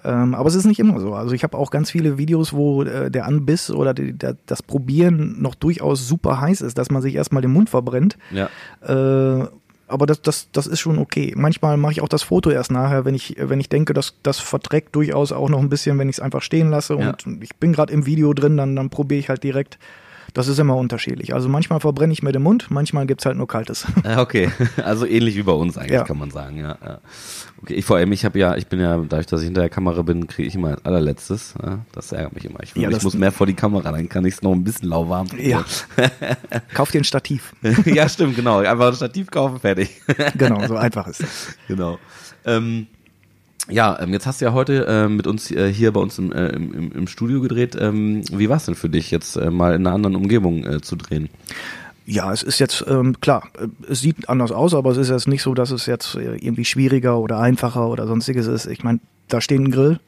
Ähm, 0.04 0.36
aber 0.36 0.48
es 0.48 0.54
ist 0.54 0.64
nicht 0.64 0.78
immer 0.78 1.00
so. 1.00 1.14
Also 1.14 1.34
ich 1.34 1.42
habe 1.42 1.58
auch 1.58 1.72
ganz 1.72 1.90
viele 1.90 2.18
Videos, 2.18 2.52
wo 2.52 2.84
äh, 2.84 3.10
der 3.10 3.26
Anbiss 3.26 3.68
oder 3.72 3.94
die, 3.94 4.12
der, 4.12 4.36
das 4.46 4.62
Probieren 4.62 5.42
noch 5.42 5.56
durchaus 5.56 6.06
super 6.06 6.40
heiß 6.40 6.60
ist, 6.60 6.78
dass 6.78 6.88
man 6.90 7.02
sich 7.02 7.16
erstmal 7.16 7.42
den 7.42 7.50
Mund 7.52 7.68
verbrennt. 7.68 8.16
Ja. 8.30 8.48
Äh, 8.80 9.48
aber 9.88 10.06
das, 10.06 10.22
das, 10.22 10.48
das 10.52 10.66
ist 10.66 10.80
schon 10.80 10.98
okay. 10.98 11.32
Manchmal 11.36 11.76
mache 11.76 11.92
ich 11.92 12.00
auch 12.02 12.08
das 12.08 12.22
Foto 12.22 12.50
erst 12.50 12.70
nachher, 12.70 13.04
wenn 13.04 13.14
ich, 13.14 13.36
wenn 13.38 13.60
ich 13.60 13.68
denke, 13.68 13.94
dass 13.94 14.14
das 14.22 14.38
verträgt 14.38 14.94
durchaus 14.94 15.32
auch 15.32 15.48
noch 15.48 15.58
ein 15.60 15.68
bisschen, 15.68 15.98
wenn 15.98 16.08
ich 16.08 16.16
es 16.16 16.20
einfach 16.20 16.42
stehen 16.42 16.70
lasse 16.70 16.94
Ja. 16.94 17.10
und 17.24 17.42
ich 17.42 17.56
bin 17.56 17.72
gerade 17.72 17.92
im 17.92 18.06
Video 18.06 18.32
drin, 18.34 18.56
dann, 18.56 18.76
dann 18.76 18.90
probiere 18.90 19.18
ich 19.18 19.28
halt 19.28 19.42
direkt. 19.42 19.78
Das 20.34 20.46
ist 20.48 20.58
immer 20.58 20.76
unterschiedlich. 20.76 21.34
Also 21.34 21.48
manchmal 21.48 21.80
verbrenne 21.80 22.12
ich 22.12 22.22
mir 22.22 22.32
den 22.32 22.42
Mund, 22.42 22.66
manchmal 22.70 23.06
gibt's 23.06 23.24
halt 23.26 23.36
nur 23.36 23.48
Kaltes. 23.48 23.86
Äh, 24.04 24.16
Okay, 24.28 24.50
also 24.84 25.06
ähnlich 25.06 25.36
wie 25.36 25.42
bei 25.42 25.52
uns 25.52 25.76
eigentlich, 25.78 25.92
Ja. 25.92 26.04
kann 26.04 26.18
man 26.18 26.30
sagen, 26.30 26.58
ja. 26.58 26.76
Okay, 27.62 27.74
ich 27.74 27.84
vor 27.84 27.96
allem, 27.96 28.12
ich 28.12 28.24
habe 28.24 28.38
ja, 28.38 28.56
ich 28.56 28.66
bin 28.66 28.78
ja, 28.80 28.96
dadurch, 28.96 29.26
dass 29.26 29.40
ich 29.40 29.46
hinter 29.46 29.62
der 29.62 29.70
Kamera 29.70 30.02
bin, 30.02 30.26
kriege 30.26 30.46
ich 30.48 30.54
immer 30.54 30.68
als 30.68 30.84
allerletztes. 30.84 31.54
Das 31.92 32.12
ärgert 32.12 32.34
mich 32.34 32.44
immer. 32.44 32.62
Ich, 32.62 32.74
Ja, 32.76 32.90
ich 32.90 33.02
muss 33.02 33.14
mehr 33.14 33.32
vor 33.32 33.46
die 33.46 33.54
Kamera, 33.54 33.90
dann 33.90 34.08
kann 34.08 34.24
ich 34.26 34.34
es 34.34 34.42
noch 34.42 34.52
ein 34.52 34.62
bisschen 34.64 34.88
lauwarm. 34.88 35.26
Ja. 35.38 35.64
Kauf 36.74 36.90
dir 36.90 37.00
ein 37.00 37.04
Stativ. 37.04 37.52
ja, 37.84 38.08
stimmt, 38.08 38.36
genau. 38.36 38.58
Einfach 38.58 38.88
ein 38.88 38.94
Stativ 38.94 39.30
kaufen, 39.30 39.58
fertig. 39.60 40.00
Genau, 40.36 40.66
so 40.66 40.76
einfach 40.76 41.08
ist 41.08 41.22
das. 41.22 41.56
genau. 41.68 41.98
Ähm, 42.44 42.86
ja, 43.68 43.98
ähm, 44.00 44.12
jetzt 44.12 44.26
hast 44.26 44.40
du 44.40 44.46
ja 44.46 44.52
heute 44.52 44.86
äh, 44.86 45.08
mit 45.08 45.26
uns 45.26 45.50
äh, 45.50 45.72
hier 45.72 45.92
bei 45.92 46.00
uns 46.00 46.18
im, 46.18 46.32
äh, 46.32 46.48
im, 46.48 46.72
im- 46.72 46.92
im 46.92 47.06
Studio 47.06 47.40
gedreht. 47.40 47.76
Ähm, 47.78 48.22
wie 48.32 48.48
war 48.48 48.56
es 48.56 48.64
denn 48.66 48.74
für 48.74 48.88
dich, 48.88 49.10
jetzt 49.10 49.36
äh, 49.36 49.50
mal 49.50 49.74
in 49.74 49.86
einer 49.86 49.94
anderen 49.94 50.16
Umgebung 50.16 50.82
zu 50.82 50.96
drehen? 50.96 51.28
Ja, 52.06 52.32
es 52.32 52.42
ist 52.42 52.58
jetzt, 52.58 52.84
ähm, 52.88 53.20
klar, 53.20 53.48
es 53.88 54.00
sieht 54.00 54.28
anders 54.30 54.50
aus, 54.50 54.72
aber 54.74 54.90
es 54.92 54.96
ist 54.96 55.10
jetzt 55.10 55.28
nicht 55.28 55.42
so, 55.42 55.52
dass 55.52 55.70
es 55.70 55.84
jetzt 55.86 56.14
irgendwie 56.14 56.64
schwieriger 56.64 57.18
oder 57.18 57.38
einfacher 57.38 57.88
oder 57.88 58.06
sonstiges 58.06 58.46
ist. 58.46 58.66
Ich 58.66 58.82
meine, 58.82 59.00
da 59.28 59.40
steht 59.42 59.60
ein 59.60 59.70
Grill, 59.70 60.00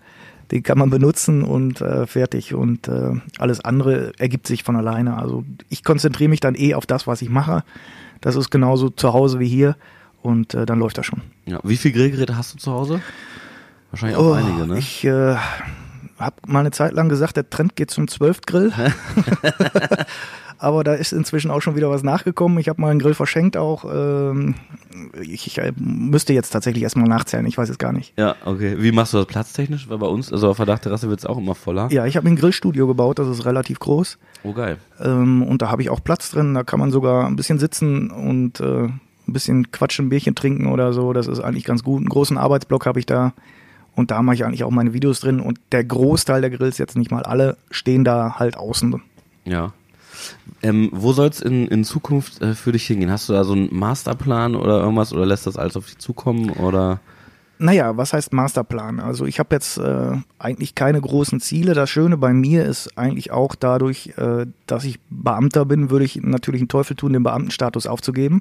den 0.51 0.63
kann 0.63 0.79
man 0.79 0.89
benutzen 0.89 1.43
und 1.43 1.85
fertig 2.07 2.55
und 2.55 2.91
alles 3.39 3.61
andere 3.63 4.13
ergibt 4.19 4.47
sich 4.47 4.65
von 4.65 4.77
alleine. 4.77 5.19
Also 5.19 5.45
ich 5.69 5.85
konzentriere 5.85 6.31
mich 6.31 6.41
dann 6.41 6.55
eh 6.55 6.73
auf 6.75 6.87
das, 6.87 7.07
was 7.07 7.21
ich 7.21 7.29
mache. 7.29 7.65
Das 8.23 8.35
ist 8.35 8.49
genauso 8.51 8.89
zu 8.89 9.13
Hause 9.13 9.39
wie 9.39 9.49
hier 9.49 9.77
und 10.23 10.55
dann 10.55 10.79
läuft 10.79 10.97
das 10.97 11.05
schon. 11.05 11.21
Ja. 11.45 11.61
Wie 11.65 11.77
viele 11.77 11.93
Grillgeräte 11.95 12.35
hast 12.37 12.55
du 12.55 12.59
zu 12.59 12.73
Hause? 12.73 13.03
Wahrscheinlich 13.91 14.19
auch 14.19 14.27
Oh, 14.27 14.33
einige, 14.33 14.67
ne? 14.67 14.79
Ich 14.79 15.05
äh, 15.05 15.37
habe 16.19 16.37
mal 16.47 16.61
eine 16.61 16.71
Zeit 16.71 16.93
lang 16.93 17.09
gesagt, 17.09 17.37
der 17.37 17.49
Trend 17.49 17.77
geht 17.77 17.91
zum 17.91 18.09
12 18.09 18.43
Grill. 18.43 18.73
Aber 20.59 20.85
da 20.85 20.93
ist 20.93 21.13
inzwischen 21.13 21.51
auch 21.51 21.63
schon 21.63 21.75
wieder 21.75 21.89
was 21.89 22.03
nachgekommen. 22.03 22.59
Ich 22.59 22.69
habe 22.69 22.83
mal 22.83 22.91
einen 22.91 23.01
Grill 23.01 23.15
verschenkt 23.15 23.57
auch. 23.57 23.87
Ähm, 23.91 24.57
ich, 25.23 25.47
ich 25.47 25.57
äh, 25.59 25.73
müsste 25.77 26.35
jetzt 26.35 26.51
tatsächlich 26.51 26.83
erstmal 26.83 27.09
nachzählen, 27.09 27.47
ich 27.47 27.57
weiß 27.57 27.71
es 27.71 27.79
gar 27.79 27.95
nicht. 27.95 28.13
Ja, 28.19 28.37
okay. 28.45 28.77
Wie 28.79 28.93
machst 28.93 29.15
du 29.15 29.17
das 29.17 29.27
platztechnisch? 29.27 29.89
Weil 29.89 29.97
bei 29.97 30.07
uns, 30.07 30.31
also 30.31 30.51
auf 30.51 30.59
der 30.59 30.67
Dachterrasse 30.67 31.09
wird 31.09 31.21
es 31.21 31.25
auch 31.27 31.39
immer 31.39 31.55
voller. 31.55 31.91
Ja, 31.91 32.05
ich 32.05 32.19
habe 32.19 32.29
ein 32.29 32.37
Grillstudio 32.37 32.87
gebaut, 32.87 33.19
das 33.19 33.29
ist 33.29 33.47
relativ 33.47 33.79
groß. 33.81 34.19
Oh, 34.45 34.53
geil. 34.53 34.77
Ähm, 35.03 35.43
und 35.43 35.63
da 35.63 35.71
habe 35.71 35.81
ich 35.81 35.89
auch 35.89 36.05
Platz 36.05 36.31
drin. 36.31 36.53
Da 36.53 36.63
kann 36.63 36.79
man 36.79 36.91
sogar 36.91 37.27
ein 37.27 37.37
bisschen 37.37 37.59
sitzen 37.59 38.11
und 38.11 38.61
äh, 38.61 38.83
ein 38.85 39.01
bisschen 39.27 39.71
quatschen, 39.71 40.07
ein 40.07 40.09
Bierchen 40.11 40.35
trinken 40.35 40.67
oder 40.67 40.93
so. 40.93 41.15
Das 41.15 41.27
ist 41.27 41.41
eigentlich 41.41 41.65
ganz 41.65 41.83
gut. 41.83 42.01
Einen 42.01 42.11
großen 42.11 42.37
Arbeitsblock 42.37 42.85
habe 42.85 42.99
ich 42.99 43.07
da. 43.07 43.33
Und 44.01 44.11
da 44.11 44.23
mache 44.23 44.37
ich 44.37 44.45
eigentlich 44.47 44.65
auch 44.65 44.71
meine 44.71 44.95
Videos 44.95 45.21
drin. 45.21 45.41
Und 45.41 45.61
der 45.73 45.85
Großteil 45.85 46.41
der 46.41 46.49
Grills, 46.49 46.79
jetzt 46.79 46.97
nicht 46.97 47.11
mal 47.11 47.23
alle, 47.23 47.59
stehen 47.71 48.03
da 48.03 48.37
halt 48.39 48.57
außen. 48.57 49.03
Ja. 49.45 49.75
Ähm, 50.63 50.89
wo 50.93 51.13
soll 51.13 51.29
es 51.29 51.43
in, 51.43 51.69
in 51.69 51.85
Zukunft 51.85 52.41
äh, 52.41 52.55
für 52.55 52.73
dich 52.73 52.87
hingehen? 52.87 53.11
Hast 53.11 53.29
du 53.29 53.35
da 53.35 53.45
so 53.45 53.53
einen 53.53 53.69
Masterplan 53.71 54.57
oder 54.57 54.81
irgendwas 54.81 55.13
oder 55.13 55.27
lässt 55.27 55.47
das 55.47 55.59
alles 55.59 55.77
auf 55.77 55.85
dich 55.85 55.99
zukommen 55.99 56.49
oder? 56.49 57.01
Naja, 57.59 57.99
was 57.99 58.15
heißt 58.15 58.33
Masterplan? 58.33 59.01
Also 59.01 59.27
ich 59.27 59.39
habe 59.39 59.55
jetzt 59.55 59.77
äh, 59.77 60.17
eigentlich 60.39 60.75
keine 60.75 60.99
großen 60.99 61.41
Ziele. 61.41 61.75
Das 61.75 61.91
Schöne 61.91 62.17
bei 62.17 62.33
mir 62.33 62.65
ist 62.65 62.97
eigentlich 62.97 63.33
auch 63.33 63.55
dadurch, 63.55 64.15
äh, 64.17 64.47
dass 64.67 64.85
ich 64.85 64.99
Beamter 65.11 65.67
bin, 65.67 65.91
würde 65.91 66.07
ich 66.07 66.17
natürlich 66.17 66.63
einen 66.63 66.69
Teufel 66.69 66.97
tun, 66.97 67.13
den 67.13 67.23
Beamtenstatus 67.23 67.87
aufzugeben. 67.87 68.41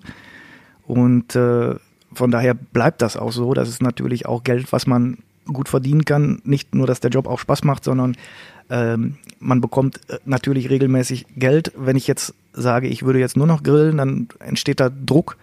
Und 0.87 1.35
äh, 1.35 1.75
von 2.13 2.31
daher 2.31 2.53
bleibt 2.53 3.01
das 3.01 3.17
auch 3.17 3.33
so. 3.33 3.53
Das 3.53 3.67
ist 3.67 3.81
natürlich 3.81 4.25
auch 4.25 4.43
Geld, 4.43 4.71
was 4.71 4.87
man 4.87 5.17
gut 5.45 5.69
verdienen 5.69 6.05
kann. 6.05 6.41
Nicht 6.43 6.75
nur, 6.75 6.87
dass 6.87 6.99
der 6.99 7.11
Job 7.11 7.27
auch 7.27 7.39
Spaß 7.39 7.63
macht, 7.63 7.83
sondern 7.83 8.15
ähm, 8.69 9.17
man 9.39 9.61
bekommt 9.61 9.99
äh, 10.09 10.19
natürlich 10.25 10.69
regelmäßig 10.69 11.25
Geld. 11.35 11.71
Wenn 11.75 11.95
ich 11.95 12.07
jetzt 12.07 12.33
sage, 12.53 12.87
ich 12.87 13.03
würde 13.03 13.19
jetzt 13.19 13.37
nur 13.37 13.47
noch 13.47 13.63
grillen, 13.63 13.97
dann 13.97 14.27
entsteht 14.39 14.79
da 14.79 14.89
Druck 14.89 15.37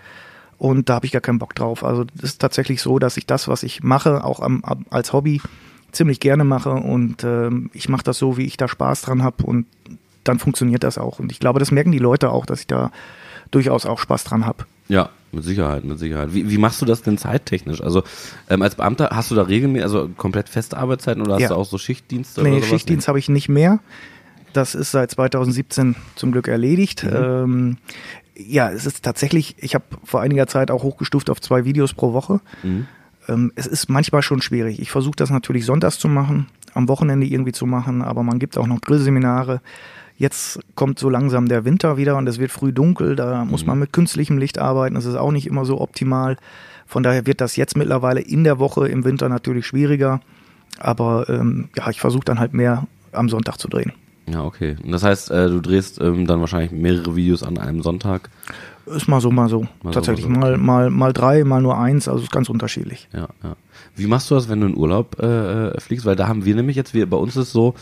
und 0.59 0.89
da 0.89 0.95
habe 0.95 1.07
ich 1.07 1.13
gar 1.13 1.21
keinen 1.21 1.39
Bock 1.39 1.55
drauf. 1.55 1.85
Also 1.85 2.05
es 2.19 2.25
ist 2.31 2.41
tatsächlich 2.41 2.81
so, 2.81 2.99
dass 2.99 3.17
ich 3.17 3.27
das, 3.27 3.49
was 3.49 3.63
ich 3.63 3.83
mache, 3.83 4.25
auch 4.25 4.41
am, 4.41 4.63
als 4.91 5.13
Hobby 5.13 5.41
ziemlich 5.93 6.21
gerne 6.21 6.45
mache 6.45 6.71
und 6.71 7.25
ähm, 7.25 7.71
ich 7.73 7.89
mache 7.89 8.05
das 8.05 8.19
so, 8.19 8.37
wie 8.37 8.45
ich 8.45 8.57
da 8.57 8.69
Spaß 8.69 9.03
dran 9.03 9.23
habe 9.23 9.45
und 9.45 9.67
dann 10.25 10.39
funktioniert 10.39 10.83
das 10.83 10.99
auch. 10.99 11.19
Und 11.19 11.33
ich 11.33 11.41
glaube, 11.41 11.59
das 11.59 11.71
merken 11.71 11.93
die 11.93 11.99
Leute 11.99 12.31
auch, 12.31 12.47
dass 12.47 12.61
ich 12.61 12.67
da 12.67 12.91
durchaus 13.51 13.87
auch 13.87 13.99
Spaß 13.99 14.25
dran 14.25 14.45
habe. 14.45 14.65
Ja, 14.89 15.11
mit 15.37 15.45
Sicherheit, 15.45 15.85
mit 15.85 15.99
Sicherheit. 16.01 16.35
Wie, 16.35 16.51
wie 16.51 16.59
machst 16.59 16.83
du 16.83 16.87
das 16.87 17.03
denn 17.03 17.17
zeittechnisch? 17.19 17.81
Also 17.81 18.03
ähm, 18.51 18.63
als 18.63 18.75
Beamter 18.75 19.11
hast 19.13 19.31
du 19.31 19.35
da 19.37 19.43
regelmäßig, 19.43 19.85
also 19.85 20.09
komplett 20.17 20.49
feste 20.49 20.77
Arbeitszeiten 20.77 21.23
oder 21.23 21.35
hast 21.35 21.43
Ja. 21.43 21.49
du 21.51 21.55
auch 21.55 21.65
so 21.67 21.79
Schichtdienste 21.79 22.43
Nee? 22.43 22.63
Schichtdienst 22.63 23.07
habe 23.07 23.19
ich 23.21 23.29
nicht 23.29 23.49
mehr. 23.49 23.79
Das 24.53 24.75
ist 24.75 24.91
seit 24.91 25.11
2017 25.13 25.95
zum 26.17 26.33
Glück 26.33 26.49
erledigt. 26.49 27.05
Mhm. 27.05 27.11
Ähm, 27.15 27.77
ja, 28.37 28.71
es 28.71 28.87
ist 28.87 29.03
tatsächlich, 29.05 29.55
ich 29.59 29.75
habe 29.75 29.85
vor 30.05 30.21
einiger 30.21 30.47
Zeit 30.47 30.71
auch 30.71 30.83
hochgestuft 30.83 31.31
auf 31.31 31.41
zwei 31.41 31.65
Videos 31.65 31.95
pro 31.95 32.13
Woche. 32.13 32.41
Mhm. 32.63 32.87
Ähm, 33.29 33.53
es 33.55 33.67
ist 33.67 33.89
manchmal 33.89 34.23
schon 34.23 34.43
schwierig. 34.43 34.81
Ich 34.81 34.91
versuche 34.91 35.17
das 35.17 35.31
natürlich 35.31 35.65
sonntags 35.65 35.99
zu 35.99 36.09
machen, 36.09 36.47
am 36.75 36.89
Wochenende 36.89 37.27
irgendwie 37.27 37.53
zu 37.53 37.67
machen, 37.67 38.03
aber 38.03 38.23
man 38.23 38.39
gibt 38.39 38.59
auch 38.59 38.67
noch 38.67 38.81
Grillseminare. 38.81 39.61
Jetzt 40.19 40.61
kommt 40.75 40.99
so 40.99 41.11
langsam 41.11 41.49
der 41.49 41.65
Winter 41.65 41.97
wieder 41.97 42.17
und 42.17 42.27
es 42.27 42.39
wird 42.39 42.51
früh 42.51 42.73
dunkel, 42.73 43.17
da 43.17 43.45
muss 43.45 43.67
man 43.67 43.79
mit 43.79 43.93
künstlichem 43.93 44.39
Licht 44.39 44.59
arbeiten, 44.59 44.95
das 44.95 45.05
ist 45.05 45.17
auch 45.17 45.31
nicht 45.31 45.47
immer 45.47 45.67
so 45.67 45.81
optimal. 45.81 46.37
Von 46.87 47.03
daher 47.03 47.27
wird 47.27 47.41
das 47.41 47.57
jetzt 47.57 47.77
mittlerweile 47.77 48.21
in 48.21 48.45
der 48.45 48.59
Woche 48.59 48.89
im 48.89 49.05
Winter 49.05 49.29
natürlich 49.29 49.67
schwieriger. 49.67 50.21
Aber 50.79 51.29
ähm, 51.29 51.69
ja, 51.77 51.91
ich 51.91 52.01
versuche 52.01 52.25
dann 52.25 52.39
halt 52.39 52.55
mehr 52.55 52.87
am 53.13 53.29
Sonntag 53.29 53.59
zu 53.59 53.69
drehen. 53.69 53.93
Ja, 54.29 54.45
okay. 54.45 54.77
Und 54.83 54.93
das 54.93 55.03
heißt, 55.03 55.31
äh, 55.31 55.49
du 55.49 55.61
drehst 55.61 56.01
ähm, 56.01 56.27
dann 56.27 56.41
wahrscheinlich 56.41 56.73
mehrere 56.73 57.15
Videos 57.15 57.43
an 57.43 57.59
einem 57.59 57.83
Sonntag. 57.83 58.29
Ist 58.87 59.09
mal 59.09 59.21
so, 59.21 59.31
mal 59.31 59.49
so. 59.49 59.63
Mal 59.63 59.69
so, 59.85 59.91
Tatsächlich 59.91 60.29
mal 60.29 60.53
so. 60.53 60.59
mal, 60.59 60.59
mal, 60.59 60.91
mal 60.91 61.13
drei, 61.13 61.45
mal 61.45 61.63
nur 61.63 61.79
eins, 61.79 62.09
also 62.09 62.23
ist 62.23 62.33
ganz 62.33 62.49
unterschiedlich. 62.49 63.09
Ja, 63.13 63.29
ja. 63.43 63.57
Wie 63.95 64.07
machst 64.07 64.31
du 64.31 64.35
das, 64.35 64.49
wenn 64.49 64.61
du 64.61 64.67
in 64.67 64.77
Urlaub 64.77 65.17
äh, 65.21 65.69
äh, 65.69 65.81
fliegst? 65.81 66.07
Weil 66.07 66.17
da 66.17 66.29
haben 66.29 66.45
wir 66.45 66.55
nämlich 66.55 66.77
jetzt, 66.77 66.95
wir, 66.95 67.09
bei 67.09 67.17
uns 67.17 67.37
ist 67.37 67.53
so, 67.53 67.75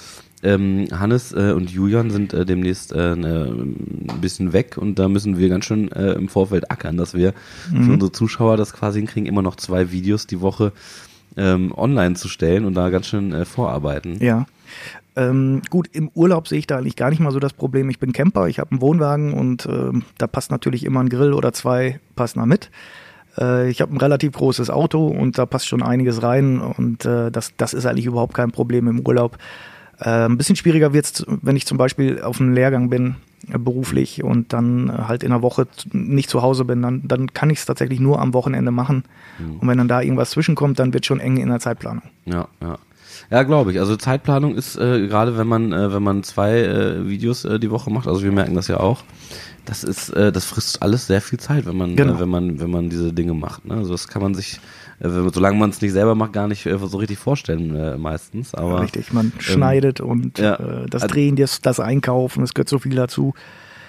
ähm, 0.42 0.88
Hannes 0.92 1.32
äh, 1.32 1.52
und 1.52 1.70
Julian 1.70 2.10
sind 2.10 2.34
äh, 2.34 2.44
demnächst 2.44 2.92
äh, 2.92 3.16
ne, 3.16 3.50
ein 3.50 4.20
bisschen 4.20 4.52
weg 4.52 4.76
und 4.76 4.98
da 4.98 5.08
müssen 5.08 5.38
wir 5.38 5.48
ganz 5.48 5.64
schön 5.64 5.90
äh, 5.92 6.12
im 6.12 6.28
Vorfeld 6.28 6.70
ackern, 6.70 6.98
dass 6.98 7.14
wir 7.14 7.32
für 7.70 7.92
unsere 7.92 8.12
Zuschauer 8.12 8.58
das 8.58 8.74
quasi 8.74 8.98
hinkriegen, 8.98 9.26
immer 9.26 9.40
noch 9.40 9.56
zwei 9.56 9.90
Videos 9.90 10.26
die 10.26 10.42
Woche 10.42 10.72
ähm, 11.36 11.72
online 11.76 12.14
zu 12.14 12.28
stellen 12.28 12.64
und 12.64 12.74
da 12.74 12.90
ganz 12.90 13.06
schön 13.06 13.32
äh, 13.32 13.44
vorarbeiten. 13.44 14.18
Ja. 14.22 14.46
Ähm, 15.16 15.62
gut, 15.70 15.88
im 15.92 16.10
Urlaub 16.14 16.48
sehe 16.48 16.58
ich 16.58 16.66
da 16.66 16.78
eigentlich 16.78 16.96
gar 16.96 17.10
nicht 17.10 17.20
mal 17.20 17.30
so 17.30 17.38
das 17.38 17.52
Problem. 17.52 17.88
Ich 17.88 17.98
bin 17.98 18.12
Camper, 18.12 18.48
ich 18.48 18.58
habe 18.58 18.72
einen 18.72 18.80
Wohnwagen 18.80 19.32
und 19.32 19.66
ähm, 19.66 20.02
da 20.18 20.26
passt 20.26 20.50
natürlich 20.50 20.84
immer 20.84 21.00
ein 21.00 21.08
Grill 21.08 21.32
oder 21.32 21.52
zwei 21.52 22.00
passen 22.16 22.40
da 22.40 22.46
mit. 22.46 22.70
Äh, 23.38 23.70
ich 23.70 23.80
habe 23.80 23.94
ein 23.94 23.98
relativ 23.98 24.32
großes 24.32 24.70
Auto 24.70 25.06
und 25.06 25.38
da 25.38 25.46
passt 25.46 25.68
schon 25.68 25.82
einiges 25.82 26.22
rein 26.22 26.60
und 26.60 27.04
äh, 27.04 27.30
das, 27.30 27.52
das 27.56 27.74
ist 27.74 27.86
eigentlich 27.86 28.06
überhaupt 28.06 28.34
kein 28.34 28.50
Problem 28.50 28.88
im 28.88 29.00
Urlaub. 29.00 29.38
Äh, 30.00 30.26
ein 30.26 30.36
bisschen 30.36 30.56
schwieriger 30.56 30.92
wird's, 30.92 31.24
wenn 31.28 31.56
ich 31.56 31.66
zum 31.66 31.78
Beispiel 31.78 32.20
auf 32.20 32.40
einem 32.40 32.52
Lehrgang 32.52 32.90
bin, 32.90 33.14
äh, 33.52 33.58
beruflich 33.58 34.24
und 34.24 34.52
dann 34.52 34.88
äh, 34.88 34.92
halt 35.06 35.22
in 35.22 35.30
der 35.30 35.42
Woche 35.42 35.68
nicht 35.92 36.28
zu 36.28 36.42
Hause 36.42 36.64
bin, 36.64 36.82
dann, 36.82 37.06
dann 37.06 37.32
kann 37.32 37.50
ich 37.50 37.58
es 37.58 37.66
tatsächlich 37.66 38.00
nur 38.00 38.20
am 38.20 38.34
Wochenende 38.34 38.70
machen. 38.72 39.04
Und 39.60 39.68
wenn 39.68 39.78
dann 39.78 39.88
da 39.88 40.00
irgendwas 40.00 40.30
zwischenkommt, 40.30 40.78
dann 40.78 40.92
wird 40.92 41.06
schon 41.06 41.20
eng 41.20 41.36
in 41.36 41.48
der 41.48 41.60
Zeitplanung. 41.60 42.02
Ja, 42.24 42.48
ja. 42.60 42.78
Ja, 43.30 43.42
glaube 43.42 43.72
ich. 43.72 43.78
Also 43.80 43.96
Zeitplanung 43.96 44.56
ist 44.56 44.76
äh, 44.76 45.06
gerade, 45.06 45.36
wenn 45.38 45.46
man 45.46 45.72
äh, 45.72 45.92
wenn 45.92 46.02
man 46.02 46.22
zwei 46.22 46.58
äh, 46.60 47.08
Videos 47.08 47.44
äh, 47.44 47.58
die 47.58 47.70
Woche 47.70 47.90
macht, 47.90 48.06
also 48.06 48.22
wir 48.22 48.32
merken 48.32 48.54
das 48.54 48.68
ja 48.68 48.80
auch. 48.80 49.02
Das 49.66 49.82
ist, 49.82 50.10
äh, 50.10 50.30
das 50.30 50.44
frisst 50.44 50.82
alles 50.82 51.06
sehr 51.06 51.22
viel 51.22 51.38
Zeit, 51.38 51.64
wenn 51.64 51.76
man, 51.76 51.96
Genau. 51.96 52.14
äh, 52.16 52.20
wenn 52.20 52.28
man, 52.28 52.60
wenn 52.60 52.70
man 52.70 52.90
diese 52.90 53.14
Dinge 53.14 53.32
macht. 53.32 53.64
Ne? 53.64 53.74
Also 53.76 53.92
das 53.92 54.08
kann 54.08 54.20
man 54.20 54.34
sich, 54.34 54.60
äh, 55.00 55.08
solange 55.08 55.58
man 55.58 55.70
es 55.70 55.80
nicht 55.80 55.92
selber 55.92 56.14
macht, 56.14 56.34
gar 56.34 56.48
nicht 56.48 56.66
äh, 56.66 56.76
so 56.78 56.98
richtig 56.98 57.18
vorstellen 57.18 57.74
äh, 57.74 57.96
meistens. 57.96 58.54
Aber 58.54 58.82
Richtig, 58.82 59.12
man 59.14 59.32
schneidet 59.38 60.00
und 60.00 60.38
ja. 60.38 60.56
äh, 60.56 60.86
das 60.90 61.06
Drehen, 61.06 61.36
das, 61.36 61.62
das 61.62 61.80
Einkaufen, 61.80 62.42
es 62.42 62.52
gehört 62.52 62.68
so 62.68 62.78
viel 62.78 62.94
dazu. 62.94 63.32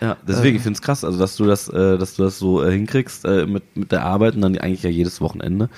Ja, 0.01 0.17
deswegen, 0.27 0.57
ich 0.57 0.61
finde 0.63 0.77
es 0.77 0.81
krass, 0.81 1.03
also 1.03 1.17
dass 1.17 1.35
du 1.35 1.45
das, 1.45 1.69
äh, 1.69 1.97
dass 1.97 2.15
du 2.15 2.23
das 2.23 2.37
so 2.37 2.63
äh, 2.63 2.71
hinkriegst 2.71 3.25
äh, 3.25 3.45
mit, 3.45 3.77
mit 3.77 3.91
der 3.91 4.03
Arbeit 4.03 4.35
und 4.35 4.41
dann 4.41 4.57
eigentlich 4.57 4.83
ja 4.83 4.89
jedes 4.89 5.21
Wochenende 5.21 5.69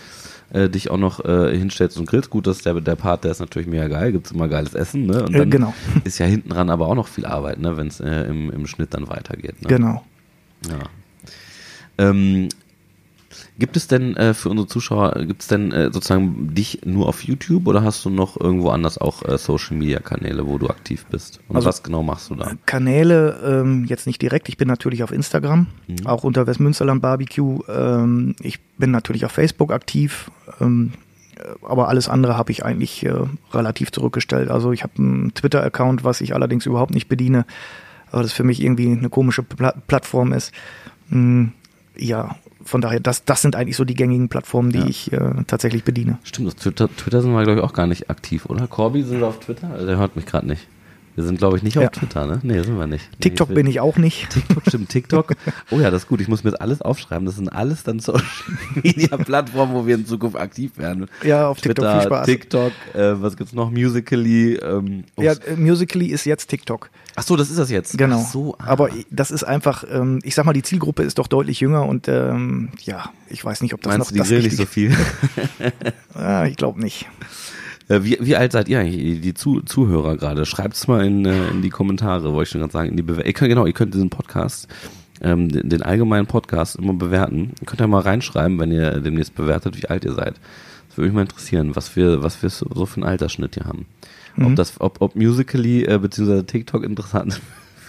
äh, 0.52 0.70
dich 0.70 0.90
auch 0.90 0.98
noch 0.98 1.24
äh, 1.24 1.56
hinstellst 1.58 1.98
und 1.98 2.08
grillst. 2.08 2.30
Gut, 2.30 2.48
dass 2.48 2.60
der, 2.60 2.74
der 2.82 2.96
Part, 2.96 3.24
der 3.24 3.32
ist 3.32 3.40
natürlich 3.40 3.68
mega 3.68 3.88
geil, 3.88 4.12
gibt's 4.12 4.32
immer 4.32 4.48
geiles 4.48 4.74
Essen, 4.74 5.06
ne? 5.06 5.24
Und 5.24 5.36
Äh, 5.36 5.40
dann 5.40 5.52
genau. 5.52 5.74
ist 6.04 6.18
ja 6.20 6.26
hinten 6.26 6.50
dran 6.50 6.70
aber 6.70 6.88
auch 6.88 6.96
noch 6.96 7.08
viel 7.08 7.26
Arbeit, 7.26 7.60
ne, 7.60 7.78
wenn 7.78 7.88
es 7.88 8.00
äh, 8.00 8.24
im, 8.24 8.52
im 8.52 8.66
Schnitt 8.68 8.94
dann 8.94 9.08
weitergeht. 9.08 9.62
Ne? 9.62 9.68
Genau. 9.68 10.04
Ja. 10.68 10.80
Ähm, 12.00 12.50
Gibt 13.60 13.76
es 13.76 13.88
denn 13.88 14.16
äh, 14.18 14.34
für 14.36 14.50
unsere 14.50 14.68
Zuschauer, 14.68 15.14
gibt 15.26 15.42
es 15.42 15.48
denn 15.48 15.72
äh, 15.72 15.86
sozusagen 15.92 16.54
dich 16.54 16.82
nur 16.86 17.08
auf 17.10 17.24
YouTube 17.24 17.66
oder 17.68 17.82
hast 17.84 18.06
du 18.06 18.10
noch 18.12 18.40
irgendwo 18.40 18.70
anders 18.70 19.00
auch 19.00 19.24
äh, 19.26 19.38
Social 19.40 19.76
Media 19.78 20.00
Kanäle, 20.00 20.46
wo 20.48 20.60
du 20.60 20.68
aktiv 20.68 21.06
bist? 21.10 21.40
Und 21.48 21.56
Also- 21.56 21.68
was 21.68 21.82
genau 21.82 22.04
machst 22.04 22.30
du 22.30 22.36
da? 22.36 22.52
Kanäle 22.68 23.40
ähm, 23.44 23.86
jetzt 23.86 24.06
nicht 24.06 24.22
direkt. 24.22 24.48
Ich 24.50 24.58
bin 24.58 24.68
natürlich 24.68 25.02
auf 25.04 25.12
Instagram, 25.12 25.68
Mhm. 25.88 26.06
auch 26.06 26.24
unter 26.24 26.46
Westmünsterland 26.46 27.02
Barbecue. 27.02 27.60
Ähm, 27.68 28.36
ich 28.42 28.60
bin 28.78 28.92
natürlich 28.92 29.26
auf 29.26 29.32
Facebook 29.32 29.72
aktiv. 29.74 30.30
Ähm, 30.62 30.92
äh, 31.36 31.42
aber 31.68 31.88
alles 31.88 32.10
andere 32.10 32.38
habe 32.38 32.52
ich 32.52 32.64
eigentlich 32.64 33.04
äh, 33.08 33.14
relativ 33.54 33.92
zurückgestellt. 33.92 34.52
Also 34.52 34.72
ich 34.72 34.84
habe 34.84 34.94
einen 35.00 35.34
Twitter-Account, 35.34 36.04
was 36.04 36.22
ich 36.22 36.36
allerdings 36.36 36.68
überhaupt 36.68 36.94
nicht 36.94 37.08
bediene, 37.10 37.46
weil 38.12 38.22
das 38.22 38.34
für 38.34 38.44
mich 38.44 38.62
irgendwie 38.62 38.92
eine 38.92 39.10
komische 39.10 39.42
Pla 39.42 39.74
Plattform 39.88 40.32
ist. 40.32 40.52
Mm, 41.10 41.46
ja, 41.98 42.36
von 42.68 42.82
daher, 42.82 43.00
das, 43.00 43.24
das 43.26 43.42
sind 43.42 43.56
eigentlich 43.56 43.78
so 43.78 43.86
die 43.86 43.96
gängigen 43.96 44.30
Plattformen, 44.30 44.72
die 44.72 44.80
Ja. 44.80 44.86
ich 44.88 45.12
äh, 45.14 45.20
tatsächlich 45.48 45.84
bediene. 45.84 46.18
Stimmt, 46.24 46.48
auf 46.50 46.56
Twitter, 46.56 46.90
Twitter 46.96 47.22
sind 47.22 47.32
wir, 47.32 47.44
glaube 47.44 47.60
ich, 47.60 47.66
auch 47.66 47.74
gar 47.74 47.88
nicht 47.88 48.10
aktiv, 48.10 48.46
oder? 48.46 48.68
Corby, 48.68 49.04
sind 49.04 49.20
wir 49.20 49.28
auf 49.28 49.40
Twitter? 49.40 49.70
Also, 49.72 49.86
der 49.86 49.98
hört 49.98 50.16
mich 50.16 50.26
gerade 50.26 50.46
nicht. 50.48 50.68
Wir 51.18 51.24
sind, 51.24 51.40
glaube 51.40 51.58
ich, 51.58 51.64
nicht 51.64 51.76
auf 51.80 51.84
Ja. 51.84 51.90
Twitter, 51.90 52.28
ne? 52.28 52.40
Nee, 52.44 52.62
sind 52.62 52.78
wir 52.78 52.86
nicht. 52.86 53.10
TikTok 53.20 53.50
nee, 53.50 53.56
bin 53.56 53.66
ich 53.66 53.80
auch 53.80 53.98
nicht. 53.98 54.30
TikTok, 54.34 54.62
stimmt, 54.68 54.90
TikTok. 54.90 55.34
Oh 55.72 55.80
ja, 55.80 55.90
das 55.90 56.04
ist 56.04 56.08
gut. 56.08 56.22
Ich 56.22 56.28
muss 56.28 56.44
mir 56.44 56.52
jetzt 56.52 56.62
alles 56.62 56.80
aufschreiben. 56.84 57.26
Das 57.26 57.38
sind 57.38 57.50
alles 57.50 57.82
dann 57.82 57.98
Social 58.00 58.22
Media 58.84 59.18
Plattformen, 59.18 59.74
wo 59.74 59.88
wir 59.88 59.96
in 59.96 60.06
Zukunft 60.06 60.38
aktiv 60.38 60.78
werden. 60.78 61.08
Ja, 61.24 61.48
auf 61.48 61.60
TikTok 61.60 61.92
viel 61.92 62.02
Spaß. 62.04 62.26
TikTok, 62.28 62.72
äh, 62.94 63.20
was 63.20 63.36
gibt's 63.36 63.52
noch? 63.54 63.72
Musically, 63.72 64.58
ähm, 64.58 65.06
Ja, 65.18 65.32
ups. 65.32 65.40
äh, 65.48 65.56
Musically 65.56 66.06
ist 66.12 66.26
jetzt 66.26 66.52
TikTok. 66.52 66.92
Ach 67.16 67.24
so, 67.24 67.36
das 67.36 67.50
ist 67.50 67.58
das 67.58 67.72
jetzt. 67.72 67.98
Genau. 67.98 68.24
So, 68.32 68.56
ah. 68.60 68.66
Aber 68.68 68.90
das 69.10 69.32
ist 69.32 69.44
einfach, 69.44 69.86
ähm, 69.92 70.20
ich 70.22 70.36
sag 70.36 70.46
mal, 70.46 70.54
die 70.54 70.62
Zielgruppe 70.62 71.02
ist 71.02 71.18
doch 71.18 71.26
deutlich 71.26 71.60
jünger 71.62 71.88
und 71.88 72.08
ähm, 72.08 72.70
ja, 72.84 73.10
ich 73.28 73.44
weiß 73.44 73.62
nicht, 73.62 73.74
ob 73.74 73.82
das 73.82 73.94
Meinst 73.98 74.00
noch 74.00 74.08
du, 74.10 74.14
die 74.14 74.20
das 74.20 74.28
grillen 74.28 74.44
nicht 74.44 74.56
so 74.58 74.68
viel? 74.68 74.96
Ah, 76.14 76.46
ich 76.46 76.58
glaube 76.58 76.80
nicht. 76.80 77.08
Äh, 77.90 78.04
wie, 78.04 78.18
wie 78.20 78.36
alt 78.36 78.52
seid 78.52 78.68
ihr 78.70 78.80
eigentlich, 78.80 79.22
die 79.22 79.34
Zu 79.34 79.62
Zuhörer 79.62 80.18
gerade? 80.18 80.46
Schreibt's 80.46 80.88
mal 80.88 81.06
in, 81.06 81.26
äh, 81.26 81.50
in 81.50 81.62
die 81.62 81.70
Kommentare, 81.70 82.34
wollte 82.34 82.44
ich 82.44 82.50
schon 82.50 82.62
gerade 82.62 82.74
sagen. 82.74 82.90
In 82.90 82.98
die 82.98 83.04
Bewer 83.04 83.26
ihr 83.26 83.34
könnt, 83.34 83.50
genau, 83.50 83.66
ihr 83.66 83.74
könnt 83.74 83.94
diesen 83.94 84.10
Podcast, 84.10 84.68
ähm, 85.22 85.50
den, 85.50 85.70
den 85.70 85.82
allgemeinen 85.82 86.28
Podcast 86.28 86.76
immer 86.76 86.94
bewerten. 86.94 87.54
Ihr 87.62 87.66
könnt 87.66 87.80
ja 87.80 87.88
mal 87.88 88.02
reinschreiben, 88.02 88.60
wenn 88.60 88.72
ihr 88.72 89.00
demnächst 89.00 89.36
bewertet, 89.36 89.82
wie 89.82 89.88
alt 89.88 90.04
ihr 90.06 90.14
seid. 90.14 90.36
Das 90.90 90.98
würde 90.98 91.08
mich 91.10 91.16
mal 91.16 91.22
interessieren, 91.22 91.76
was 91.76 91.96
wir, 91.96 92.24
was 92.24 92.42
wir 92.42 92.50
so 92.50 92.86
für 92.86 92.98
einen 92.98 93.10
Altersschnitt 93.10 93.56
hier 93.56 93.66
haben. 93.66 93.86
Ob 94.38 94.50
Mhm. 94.50 94.56
das, 94.56 94.80
ob, 94.80 95.02
ob 95.02 95.16
Musically 95.16 95.84
äh, 95.86 95.98
bzw. 95.98 96.44
TikTok 96.44 96.84
interessant 96.84 97.42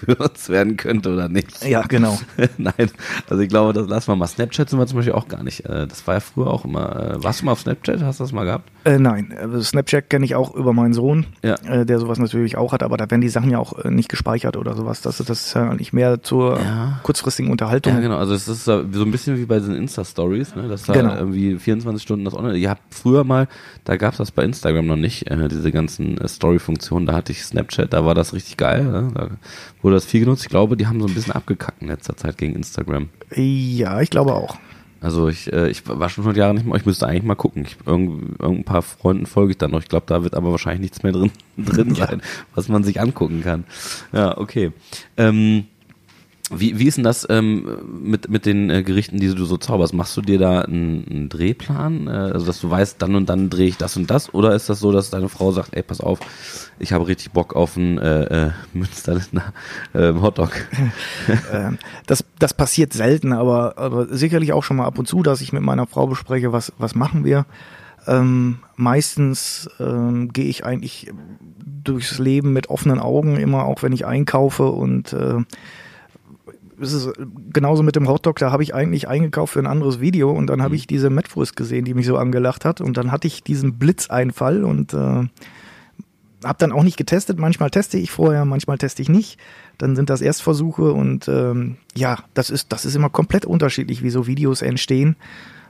für 0.05 0.15
uns 0.17 0.49
werden 0.49 0.77
könnte 0.77 1.13
oder 1.13 1.29
nicht. 1.29 1.65
Ja, 1.65 1.83
genau. 1.83 2.19
Nein, 2.59 2.91
also 3.29 3.43
ich 3.43 3.49
glaube, 3.49 3.73
das 3.73 3.89
lassen 3.89 4.09
wir 4.09 4.17
mal. 4.17 4.27
Snapchat 4.27 4.71
sind 4.71 4.79
wir 4.79 4.87
zum 4.87 4.97
Beispiel 4.97 5.13
auch 5.15 5.29
gar 5.29 5.43
nicht. 5.43 5.65
Äh, 5.67 5.87
Das 5.87 6.07
war 6.07 6.15
ja 6.15 6.21
früher 6.21 6.49
auch 6.49 6.65
immer. 6.65 7.15
Äh, 7.17 7.25
warst 7.25 7.41
du 7.41 7.47
mal 7.47 7.53
auf 7.53 7.61
Snapchat? 7.61 8.03
Hast 8.03 8.21
du 8.21 8.25
das 8.25 8.33
mal 8.33 8.45
gehabt? 8.45 8.71
Äh, 8.85 8.99
nein, 8.99 9.31
äh, 9.33 9.61
Snapchat 9.63 10.09
kenne 10.11 10.25
ich 10.25 10.35
auch 10.35 10.55
über 10.55 10.73
meinen 10.73 10.93
Sohn, 10.93 11.27
Ja. 11.43 11.55
äh, 11.67 11.85
der 11.85 11.99
sowas 11.99 12.19
natürlich 12.19 12.57
auch 12.57 12.73
hat, 12.73 12.83
aber 12.83 12.97
da 12.97 13.11
werden 13.11 13.21
die 13.21 13.29
Sachen 13.29 13.51
ja 13.51 13.59
auch 13.59 13.85
nicht 13.85 14.09
gespeichert 14.09 14.57
oder 14.57 14.75
sowas. 14.75 15.01
Das, 15.03 15.19
das 15.19 15.29
ist 15.31 15.55
ja 15.55 15.75
nicht 15.75 15.93
mehr 15.93 16.23
zur 16.23 16.59
Ja. 16.61 17.01
kurzfristigen 17.03 17.51
Unterhaltung. 17.51 17.95
Ja, 17.95 18.01
genau. 18.01 18.17
Also 18.19 18.35
es 18.35 18.49
ist 18.49 18.65
so 18.65 18.79
ein 18.81 19.11
bisschen 19.11 19.37
wie 19.39 19.47
bei 19.47 19.59
diesen 19.59 19.75
Insta-Stories, 19.75 20.55
ne? 20.57 20.69
dass 20.69 20.85
da 20.85 20.93
Genau. 20.93 21.15
irgendwie 21.15 21.57
24 21.59 22.03
Stunden 22.03 22.25
das 22.25 22.35
online. 22.35 22.57
Ihr 22.57 22.71
habt 22.71 22.83
früher 22.95 23.25
mal, 23.25 23.49
da 23.85 23.97
gab 23.97 24.13
es 24.13 24.19
das 24.19 24.31
bei 24.31 24.45
Instagram 24.45 24.87
noch 24.87 24.97
nicht, 24.97 25.27
diese 25.51 25.73
ganzen 25.73 26.19
Story-Funktionen. 26.27 27.07
Da 27.07 27.15
hatte 27.15 27.33
ich 27.33 27.43
Snapchat, 27.45 27.93
da 27.93 28.05
war 28.05 28.15
das 28.15 28.33
richtig 28.33 28.57
geil. 28.57 28.85
Ne? 28.85 29.11
Da 29.15 29.29
wurde 29.83 29.88
das 29.91 30.05
viel 30.05 30.21
genutzt. 30.21 30.43
Ich 30.43 30.49
glaube, 30.49 30.77
die 30.77 30.87
haben 30.87 31.01
so 31.01 31.07
ein 31.07 31.15
bisschen 31.15 31.33
abgekackt 31.33 31.83
in 31.83 31.89
letzter 31.89 32.17
Zeit 32.17 32.39
gegen 32.39 32.55
Instagram. 32.55 33.09
Ja, 33.35 34.01
ich 34.01 34.11
glaube 34.11 34.35
auch. 34.35 34.57
Also 35.01 35.29
ich, 35.29 35.53
äh, 35.53 35.69
ich 35.71 35.87
war 35.87 36.09
schon 36.09 36.23
100 36.25 36.37
Jahre 36.37 36.55
nicht 36.55 36.67
mehr, 36.67 36.75
ich 36.75 36.85
müsste 36.87 37.07
eigentlich 37.07 37.23
mal 37.23 37.37
gucken. 37.37 37.63
Ich, 37.65 37.77
irgend, 37.87 38.41
irgendein 38.41 38.65
paar 38.65 38.83
Freunden 38.83 39.27
folge 39.27 39.53
ich 39.53 39.59
dann 39.59 39.71
noch. 39.71 39.81
Ich 39.81 39.89
glaube, 39.89 40.07
da 40.09 40.25
wird 40.25 40.35
aber 40.35 40.51
wahrscheinlich 40.51 40.81
nichts 40.81 41.03
mehr 41.05 41.13
drin, 41.13 41.31
drin 41.57 41.95
Ja. 41.95 42.09
sein, 42.09 42.23
was 42.55 42.69
man 42.69 42.83
sich 42.83 43.01
angucken 43.01 43.43
kann. 43.45 43.65
Ja, 44.13 44.37
okay. 44.37 44.73
Ähm, 45.17 45.67
wie, 46.51 46.79
wie 46.79 46.87
ist 46.87 46.97
denn 46.97 47.05
das 47.05 47.27
ähm, 47.29 47.79
mit, 48.03 48.29
mit 48.29 48.47
den 48.47 48.71
äh, 48.71 48.83
Gerichten, 48.83 49.19
die 49.19 49.35
du 49.35 49.45
so 49.45 49.57
zauberst? 49.57 49.93
Machst 49.93 50.17
du 50.17 50.23
dir 50.23 50.39
da 50.39 50.63
einen, 50.63 51.07
einen 51.09 51.29
Drehplan? 51.29 52.07
Äh, 52.07 52.11
also, 52.11 52.47
dass 52.47 52.61
du 52.61 52.71
weißt, 52.71 53.01
dann 53.03 53.15
und 53.15 53.29
dann 53.29 53.51
drehe 53.51 53.69
ich 53.69 53.77
das 53.77 53.97
und 53.97 54.11
das? 54.11 54.33
Oder 54.33 54.55
ist 54.55 54.69
das 54.69 54.81
so, 54.81 54.93
dass 54.93 55.11
deine 55.11 55.29
Frau 55.29 55.53
sagt, 55.53 55.77
ey, 55.77 55.83
pass 55.83 56.01
auf, 56.01 56.21
ich 56.79 56.93
habe 56.93 57.07
richtig 57.07 57.33
Bock 57.33 57.55
auf 57.55 57.77
einen 57.77 57.99
äh, 57.99 58.47
äh, 58.47 58.51
Münsterländer 58.73 59.53
äh, 59.93 60.13
Hotdog? 60.15 60.53
Ähm, 61.53 61.79
das, 62.07 62.25
das 62.39 62.55
passiert 62.55 62.93
selten, 62.93 63.33
aber, 63.33 63.79
aber 63.79 64.07
sicherlich 64.07 64.53
auch 64.53 64.63
schon 64.63 64.77
mal 64.77 64.87
ab 64.87 64.99
und 64.99 65.07
zu, 65.07 65.23
dass 65.23 65.41
ich 65.41 65.53
mit 65.53 65.63
meiner 65.63 65.87
Frau 65.87 66.07
bespreche, 66.07 66.53
was, 66.53 66.73
was 66.79 66.95
machen 66.95 67.25
wir. 67.25 67.47
Ähm, 68.07 68.59
meistens 68.77 69.69
ähm, 69.79 70.33
gehe 70.33 70.47
ich 70.47 70.65
eigentlich 70.65 71.11
durchs 71.85 72.19
Leben 72.19 72.53
mit 72.53 72.71
offenen 72.71 72.99
Augen, 72.99 73.37
immer 73.37 73.65
auch 73.65 73.83
wenn 73.83 73.93
ich 73.93 74.07
einkaufe 74.07 74.67
und 74.67 75.13
äh, 75.13 75.43
es 76.81 76.93
ist 76.93 77.11
genauso 77.53 77.83
mit 77.83 77.97
dem 77.97 78.09
Hotdog, 78.09 78.39
da 78.39 78.51
habe 78.53 78.63
ich 78.63 78.75
eigentlich 78.75 79.09
eingekauft 79.09 79.55
für 79.55 79.59
ein 79.59 79.67
anderes 79.67 80.01
Video 80.01 80.31
und 80.31 80.47
dann 80.47 80.63
habe 80.63 80.77
ich 80.77 80.87
diese 80.87 81.11
Metwurst 81.11 81.57
gesehen, 81.57 81.85
die 81.85 81.95
mich 81.95 82.07
so 82.07 82.17
angelacht 82.17 82.65
hat 82.65 82.81
und 82.81 82.97
dann 82.97 83.13
hatte 83.13 83.27
ich 83.27 83.43
diesen 83.43 83.79
Blitzeinfall 83.79 84.65
und 84.65 84.95
äh, 84.95 85.29
habe 86.45 86.59
dann 86.59 86.73
auch 86.73 86.85
nicht 86.85 86.97
getestet. 86.97 87.39
Manchmal 87.39 87.71
teste 87.71 87.99
ich 87.99 88.11
vorher, 88.11 88.45
manchmal 88.45 88.79
teste 88.79 89.03
ich 89.03 89.09
nicht. 89.09 89.39
Dann 89.77 89.97
sind 89.97 90.11
das 90.11 90.21
Erstversuche 90.21 90.93
und 90.93 91.29
ähm, 91.29 91.77
ja, 91.97 92.19
das 92.35 92.51
ist 92.51 92.73
das 92.73 92.85
ist 92.85 92.95
immer 92.95 93.11
komplett 93.11 93.45
unterschiedlich, 93.45 94.03
wie 94.03 94.11
so 94.11 94.27
Videos 94.27 94.63
entstehen 94.63 95.17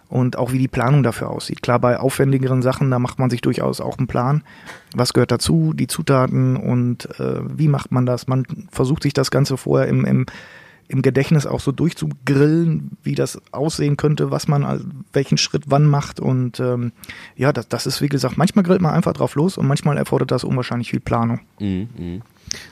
und 0.09 0.37
auch 0.37 0.53
wie 0.53 0.59
die 0.59 0.69
Planung 0.69 1.03
dafür 1.03 1.31
aussieht. 1.31 1.63
Klar, 1.63 1.79
bei 1.79 1.99
aufwendigeren 1.99 2.63
Sachen, 2.63 2.91
da 2.91 2.99
macht 2.99 3.19
man 3.19 3.31
sich 3.31 3.41
durchaus 3.41 3.81
auch 3.81 3.99
einen 3.99 4.07
Plan. 4.07 4.43
Was 4.95 5.13
gehört 5.13 5.31
dazu, 5.31 5.75
die 5.75 5.87
Zutaten 5.87 6.57
und 6.57 7.09
äh, 7.21 7.41
wie 7.45 7.69
macht 7.69 7.93
man 7.93 8.07
das? 8.07 8.27
Man 8.27 8.47
versucht 8.71 9.03
sich 9.03 9.13
das 9.13 9.31
Ganze 9.31 9.57
vorher 9.57 9.89
im, 9.89 10.05
im 10.05 10.27
im 10.89 11.03
Gedächtnis 11.03 11.47
auch 11.47 11.61
so 11.61 11.71
durchzugrillen, 11.73 12.93
wie 13.03 13.15
das 13.15 13.41
aussehen 13.53 13.97
könnte, 13.97 14.31
was 14.31 14.49
man, 14.49 15.05
welchen 15.13 15.37
Schritt 15.39 15.65
wann 15.67 15.85
macht. 15.85 16.19
Und 16.21 16.61
ähm, 16.61 16.93
ja, 17.37 17.53
das, 17.53 17.69
das 17.69 17.87
ist 17.87 18.01
wie 18.01 18.09
gesagt, 18.09 18.37
manchmal 18.39 18.65
grillt 18.65 18.81
man 18.81 18.95
einfach 18.95 19.13
drauf 19.13 19.35
los 19.35 19.59
und 19.59 19.67
manchmal 19.67 19.97
erfordert 19.99 20.31
das 20.31 20.45
unwahrscheinlich 20.45 20.91
viel 20.91 21.01
Planung. 21.01 21.41
Mhm, 21.61 21.89
mhm. 21.97 22.23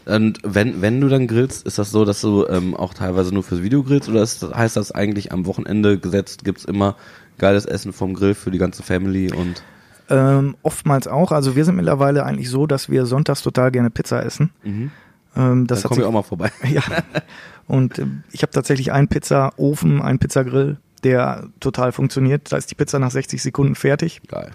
Und 0.07 0.39
wenn, 0.43 0.81
wenn 0.81 1.01
du 1.03 1.09
dann 1.09 1.27
grillst, 1.27 1.67
ist 1.67 1.79
das 1.79 1.91
so, 1.91 2.07
dass 2.07 2.23
du 2.23 2.47
ähm, 2.49 2.75
auch 2.75 2.95
teilweise 2.95 3.35
nur 3.35 3.43
fürs 3.43 3.63
Video 3.63 3.83
grillst 3.83 4.09
oder 4.09 4.23
ist, 4.23 4.43
heißt 4.43 4.77
das 4.77 4.93
eigentlich 4.93 5.33
am 5.33 5.45
Wochenende 5.45 5.99
gesetzt, 5.99 6.45
gibt's 6.45 6.65
immer 6.65 6.97
geiles 7.37 7.67
Essen 7.67 7.93
vom 7.93 8.15
Grill 8.15 8.35
für 8.35 8.51
die 8.51 8.57
ganze 8.59 8.83
Family 8.83 9.31
und 9.33 9.63
Ähm, 10.09 10.57
oftmals 10.63 11.07
auch. 11.09 11.33
Also 11.33 11.57
wir 11.57 11.65
sind 11.67 11.75
mittlerweile 11.77 12.25
eigentlich 12.25 12.49
so, 12.49 12.67
dass 12.67 12.89
wir 12.89 13.05
sonntags 13.05 13.43
total 13.43 13.71
gerne 13.71 13.91
Pizza 13.91 14.25
essen. 14.25 14.51
mhm. 14.65 14.91
Ähm, 15.39 15.67
dann 15.67 15.67
das 15.67 15.81
hat 15.85 15.89
komm 15.91 15.99
ich 15.99 16.05
sich- 16.05 16.09
auch 16.09 16.13
mal 16.13 16.23
vorbei. 16.23 16.51
Ja. 16.71 16.81
Und 17.67 17.99
äh, 17.99 18.07
ich 18.33 18.43
habe 18.43 18.53
tatsächlich 18.53 18.93
einen 18.93 19.09
Pizzaofen, 19.09 20.03
einen 20.03 20.19
Pizzagrill, 20.19 20.79
der 21.05 21.49
total 21.61 21.93
funktioniert. 21.93 22.53
Da 22.53 22.57
ist 22.57 22.71
die 22.71 22.75
Pizza 22.75 22.99
nach 22.99 23.11
60 23.11 23.43
Sekunden 23.43 23.75
fertig. 23.75 24.21
Geil. 24.29 24.51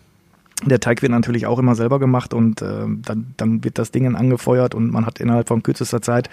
Der 0.64 0.80
Teig 0.80 1.02
wird 1.02 1.12
natürlich 1.12 1.48
auch 1.48 1.58
immer 1.58 1.76
selber 1.76 2.00
gemacht 2.00 2.34
und 2.34 2.62
äh, 2.62 2.86
dann, 2.88 3.34
dann 3.38 3.64
wird 3.64 3.80
das 3.80 3.92
Ding 3.92 4.16
angefeuert 4.16 4.76
und 4.76 4.92
man 4.92 5.06
hat 5.06 5.20
innerhalb 5.20 5.48
von 5.48 5.64
kürzester 5.64 6.02
Zeit 6.02 6.30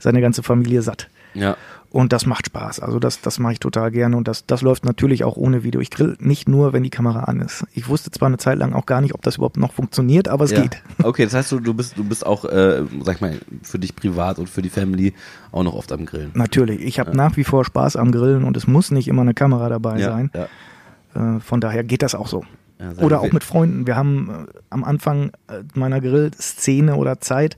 seine 0.00 0.20
ganze 0.20 0.42
Familie 0.42 0.82
satt. 0.82 1.08
Ja. 1.34 1.56
Und 1.90 2.12
das 2.12 2.26
macht 2.26 2.46
Spaß. 2.46 2.80
Also 2.80 2.98
das, 2.98 3.22
das 3.22 3.38
mache 3.38 3.54
ich 3.54 3.60
total 3.60 3.90
gerne 3.90 4.16
und 4.16 4.28
das, 4.28 4.44
das 4.44 4.60
läuft 4.60 4.84
natürlich 4.84 5.24
auch 5.24 5.36
ohne 5.36 5.64
Video. 5.64 5.80
Ich 5.80 5.90
grill 5.90 6.16
nicht 6.20 6.46
nur, 6.46 6.74
wenn 6.74 6.82
die 6.82 6.90
Kamera 6.90 7.24
an 7.24 7.40
ist. 7.40 7.64
Ich 7.72 7.88
wusste 7.88 8.10
zwar 8.10 8.26
eine 8.26 8.36
Zeit 8.36 8.58
lang 8.58 8.74
auch 8.74 8.84
gar 8.84 9.00
nicht, 9.00 9.14
ob 9.14 9.22
das 9.22 9.36
überhaupt 9.36 9.56
noch 9.56 9.72
funktioniert, 9.72 10.28
aber 10.28 10.44
es 10.44 10.50
ja. 10.50 10.62
geht. 10.62 10.82
Okay, 11.02 11.24
das 11.24 11.32
heißt, 11.32 11.52
du, 11.52 11.60
du 11.60 11.74
bist, 11.74 11.96
du 11.96 12.04
bist 12.04 12.26
auch, 12.26 12.44
äh, 12.44 12.82
sag 13.02 13.16
ich 13.16 13.20
mal, 13.20 13.38
für 13.62 13.78
dich 13.78 13.96
privat 13.96 14.38
und 14.38 14.48
für 14.48 14.62
die 14.62 14.68
Family 14.68 15.14
auch 15.52 15.62
noch 15.62 15.74
oft 15.74 15.90
am 15.92 16.04
Grillen. 16.04 16.32
Natürlich. 16.34 16.82
Ich 16.82 16.98
habe 16.98 17.16
nach 17.16 17.36
wie 17.36 17.44
vor 17.44 17.64
Spaß 17.64 17.96
am 17.96 18.12
Grillen 18.12 18.44
und 18.44 18.56
es 18.56 18.66
muss 18.66 18.90
nicht 18.90 19.08
immer 19.08 19.22
eine 19.22 19.32
Kamera 19.32 19.68
dabei 19.68 19.98
ja, 19.98 20.10
sein. 20.10 20.30
Ja. 20.34 21.36
Äh, 21.36 21.40
von 21.40 21.60
daher 21.60 21.84
geht 21.84 22.02
das 22.02 22.14
auch 22.14 22.26
so. 22.26 22.44
Ja, 22.78 23.02
Oder 23.02 23.20
auch 23.20 23.32
mit 23.32 23.44
Freunden. 23.44 23.86
Wir 23.86 23.96
haben 23.96 24.46
äh, 24.48 24.58
am 24.70 24.84
Anfang 24.84 25.30
äh, 25.48 25.62
meiner 25.74 26.00
Grillszene 26.00 26.96
oder 26.96 27.20
Zeit 27.20 27.56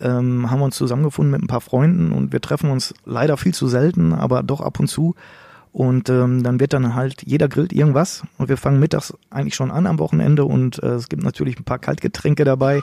ähm, 0.00 0.50
haben 0.50 0.60
wir 0.60 0.64
uns 0.66 0.76
zusammengefunden 0.76 1.30
mit 1.32 1.42
ein 1.42 1.46
paar 1.48 1.60
Freunden 1.60 2.12
und 2.12 2.32
wir 2.32 2.40
treffen 2.40 2.70
uns 2.70 2.94
leider 3.04 3.36
viel 3.36 3.54
zu 3.54 3.68
selten, 3.68 4.12
aber 4.12 4.42
doch 4.42 4.60
ab 4.60 4.78
und 4.80 4.88
zu. 4.88 5.14
Und 5.72 6.08
ähm, 6.08 6.42
dann 6.42 6.60
wird 6.60 6.72
dann 6.72 6.94
halt, 6.94 7.22
jeder 7.26 7.46
grillt 7.48 7.72
irgendwas 7.72 8.22
und 8.38 8.48
wir 8.48 8.56
fangen 8.56 8.80
mittags 8.80 9.12
eigentlich 9.30 9.54
schon 9.54 9.70
an 9.70 9.86
am 9.86 9.98
Wochenende 9.98 10.44
und 10.44 10.82
äh, 10.82 10.94
es 10.94 11.08
gibt 11.08 11.22
natürlich 11.22 11.58
ein 11.58 11.64
paar 11.64 11.78
Kaltgetränke 11.78 12.44
dabei. 12.44 12.82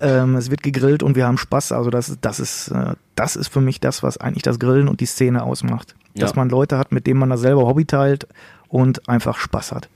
Ähm, 0.00 0.34
es 0.36 0.50
wird 0.50 0.62
gegrillt 0.62 1.02
und 1.02 1.16
wir 1.16 1.26
haben 1.26 1.38
Spaß. 1.38 1.72
Also 1.72 1.88
das, 1.90 2.18
das 2.20 2.40
ist, 2.40 2.68
äh, 2.68 2.94
das 3.14 3.36
ist 3.36 3.48
für 3.48 3.60
mich 3.60 3.80
das, 3.80 4.02
was 4.02 4.18
eigentlich 4.18 4.42
das 4.42 4.58
Grillen 4.58 4.88
und 4.88 5.00
die 5.00 5.06
Szene 5.06 5.42
ausmacht. 5.42 5.94
Dass 6.14 6.30
Ja. 6.32 6.36
man 6.36 6.50
Leute 6.50 6.78
hat, 6.78 6.92
mit 6.92 7.06
denen 7.06 7.20
man 7.20 7.30
das 7.30 7.40
selber 7.40 7.62
Hobby 7.66 7.84
teilt 7.86 8.26
und 8.68 9.08
einfach 9.08 9.38
Spaß 9.38 9.72
hat. 9.72 9.88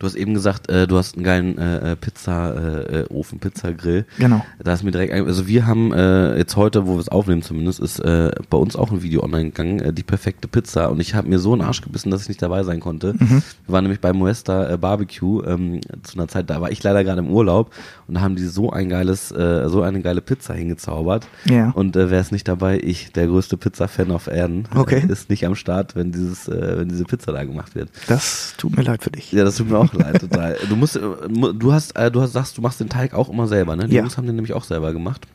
Du 0.00 0.06
hast 0.06 0.14
eben 0.14 0.32
gesagt, 0.32 0.70
äh, 0.70 0.86
du 0.86 0.96
hast 0.96 1.14
einen 1.14 1.24
geilen 1.24 1.58
äh, 1.58 1.94
Pizza, 1.94 2.86
äh, 2.90 3.04
Ofen, 3.10 3.38
Pizzagrill. 3.38 4.06
Genau. 4.18 4.42
Da 4.58 4.72
ist 4.72 4.82
mir 4.82 4.92
direkt, 4.92 5.12
ein- 5.12 5.26
also 5.26 5.46
wir 5.46 5.66
haben 5.66 5.92
äh, 5.92 6.38
jetzt 6.38 6.56
heute, 6.56 6.86
wo 6.86 6.94
wir 6.94 7.00
es 7.00 7.10
aufnehmen 7.10 7.42
zumindest, 7.42 7.80
ist 7.80 8.00
äh, 8.00 8.30
bei 8.48 8.56
uns 8.56 8.76
auch 8.76 8.90
ein 8.90 9.02
Video 9.02 9.22
online 9.22 9.50
gegangen, 9.50 9.78
äh, 9.80 9.92
die 9.92 10.02
perfekte 10.02 10.48
Pizza. 10.48 10.90
Und 10.90 11.00
ich 11.00 11.14
habe 11.14 11.28
mir 11.28 11.38
so 11.38 11.52
einen 11.52 11.60
Arsch 11.60 11.82
gebissen, 11.82 12.10
dass 12.10 12.22
ich 12.22 12.28
nicht 12.28 12.40
dabei 12.40 12.62
sein 12.62 12.80
konnte. 12.80 13.14
Wir 13.20 13.42
waren 13.66 13.84
nämlich 13.84 14.00
bei 14.00 14.14
Moesta 14.14 14.70
äh, 14.72 14.78
Barbecue 14.78 15.42
ähm, 15.44 15.82
zu 16.02 16.16
einer 16.16 16.28
Zeit, 16.28 16.48
da 16.48 16.62
war 16.62 16.70
ich 16.70 16.82
leider 16.82 17.04
gerade 17.04 17.20
im 17.20 17.28
Urlaub 17.30 17.70
und 18.08 18.14
da 18.14 18.22
haben 18.22 18.36
die 18.36 18.46
so 18.46 18.70
ein 18.70 18.88
geiles, 18.88 19.30
äh, 19.32 19.68
so 19.68 19.82
eine 19.82 20.00
geile 20.00 20.22
Pizza 20.22 20.54
hingezaubert. 20.54 21.28
Ja. 21.44 21.72
Und 21.72 21.94
äh, 21.96 22.08
wer 22.10 22.22
ist 22.22 22.32
nicht 22.32 22.48
dabei? 22.48 22.80
Ich, 22.82 23.12
der 23.12 23.26
größte 23.26 23.58
Pizza-Fan 23.58 24.10
auf 24.12 24.28
Erden, 24.28 24.64
Okay. 24.74 25.04
äh, 25.06 25.12
ist 25.12 25.28
nicht 25.28 25.44
am 25.46 25.54
Start, 25.56 25.94
wenn 25.94 26.10
dieses, 26.10 26.48
äh, 26.48 26.78
wenn 26.78 26.88
diese 26.88 27.04
Pizza 27.04 27.32
da 27.32 27.44
gemacht 27.44 27.74
wird. 27.74 27.90
Das 28.08 28.54
tut 28.56 28.74
mir 28.74 28.82
leid 28.82 29.02
für 29.02 29.10
dich. 29.10 29.30
Ja, 29.32 29.44
das 29.44 29.56
tut 29.56 29.68
mir 29.68 29.76
auch 29.76 29.89
leid, 29.94 30.20
total. 30.20 30.56
Du 30.68 30.76
musst, 30.76 30.96
äh, 30.96 31.00
du 31.00 31.72
hast, 31.72 31.92
äh, 31.96 32.10
du 32.10 32.20
hast, 32.20 32.32
sagst, 32.32 32.58
du 32.58 32.62
machst 32.62 32.80
den 32.80 32.88
Teig 32.88 33.14
auch 33.14 33.28
immer 33.28 33.46
selber, 33.46 33.76
ne? 33.76 33.86
Die 33.86 33.94
Ja. 33.94 34.02
Jungs 34.02 34.16
haben 34.16 34.26
den 34.26 34.36
nämlich 34.36 34.54
auch 34.54 34.64
selber 34.64 34.92
gemacht. 34.92 35.26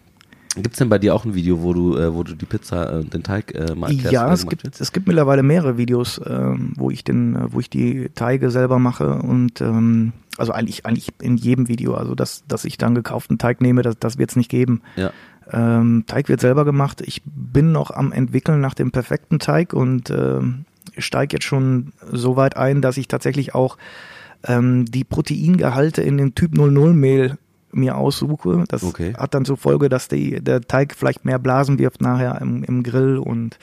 Gibt's 0.56 0.78
denn 0.78 0.88
bei 0.88 1.00
dir 1.00 1.14
auch 1.14 1.26
ein 1.26 1.36
Video, 1.36 1.62
wo 1.62 1.74
du, 1.74 1.98
äh, 1.98 2.14
wo 2.14 2.24
du 2.24 2.34
die 2.34 2.46
Pizza, 2.46 3.04
den 3.04 3.24
Teig 3.24 3.54
äh, 3.54 3.76
mal 3.76 3.88
erklärst? 3.88 4.14
Ja, 4.14 4.32
es 4.32 4.48
gibt, 4.48 4.64
wird? 4.64 4.80
es 4.80 4.92
gibt 4.94 5.08
mittlerweile 5.08 5.44
mehrere 5.44 5.78
Videos, 5.78 6.22
ähm, 6.26 6.72
wo 6.78 6.90
ich 6.90 7.04
den, 7.04 7.38
wo 7.52 7.60
ich 7.60 7.70
die 7.70 8.10
Teige 8.16 8.50
selber 8.52 8.80
mache 8.80 9.16
und 9.16 9.60
ähm, 9.60 10.14
also 10.38 10.54
eigentlich, 10.54 10.86
eigentlich 10.86 11.10
in 11.22 11.36
jedem 11.36 11.68
Video, 11.68 11.96
also 11.96 12.16
dass, 12.16 12.44
dass 12.48 12.64
ich 12.66 12.78
dann 12.78 12.96
gekauften 12.96 13.38
Teig 13.38 13.62
nehme, 13.62 13.82
das, 13.82 13.98
das 14.00 14.18
wird 14.18 14.30
es 14.30 14.36
nicht 14.36 14.50
geben. 14.50 14.82
Ja. 14.96 15.12
Ähm, 15.52 16.06
Teig 16.08 16.30
wird 16.30 16.42
selber 16.42 16.66
gemacht. 16.66 17.02
Ich 17.02 17.22
bin 17.26 17.72
noch 17.72 17.92
am 17.92 18.12
entwickeln 18.12 18.62
nach 18.62 18.74
dem 18.74 18.92
perfekten 18.92 19.40
Teig 19.40 19.74
und 19.74 20.10
ähm, 20.10 20.66
steige 20.98 21.36
jetzt 21.36 21.46
schon 21.46 21.92
so 22.12 22.36
weit 22.36 22.58
ein, 22.58 22.82
dass 22.82 22.98
ich 22.98 23.08
tatsächlich 23.08 23.54
auch 23.56 23.78
ähm, 24.48 24.86
die 24.86 25.04
Proteingehalte 25.04 26.02
in 26.02 26.18
den 26.18 26.36
Typ 26.36 26.54
00 26.58 26.94
Mehl 26.94 27.38
mir 27.72 27.98
aussuche. 27.98 28.64
Das 28.70 28.84
Okay. 28.84 29.14
hat 29.18 29.34
dann 29.34 29.44
zur 29.46 29.58
Folge, 29.58 29.90
dass 29.90 30.08
die, 30.08 30.42
der 30.42 30.62
Teig 30.62 30.96
vielleicht 30.96 31.26
mehr 31.26 31.40
Blasen 31.40 31.78
wirft 31.80 32.02
nachher 32.02 32.40
im, 32.42 32.64
im 32.64 32.84
Grill 32.84 33.18
und 33.18 33.58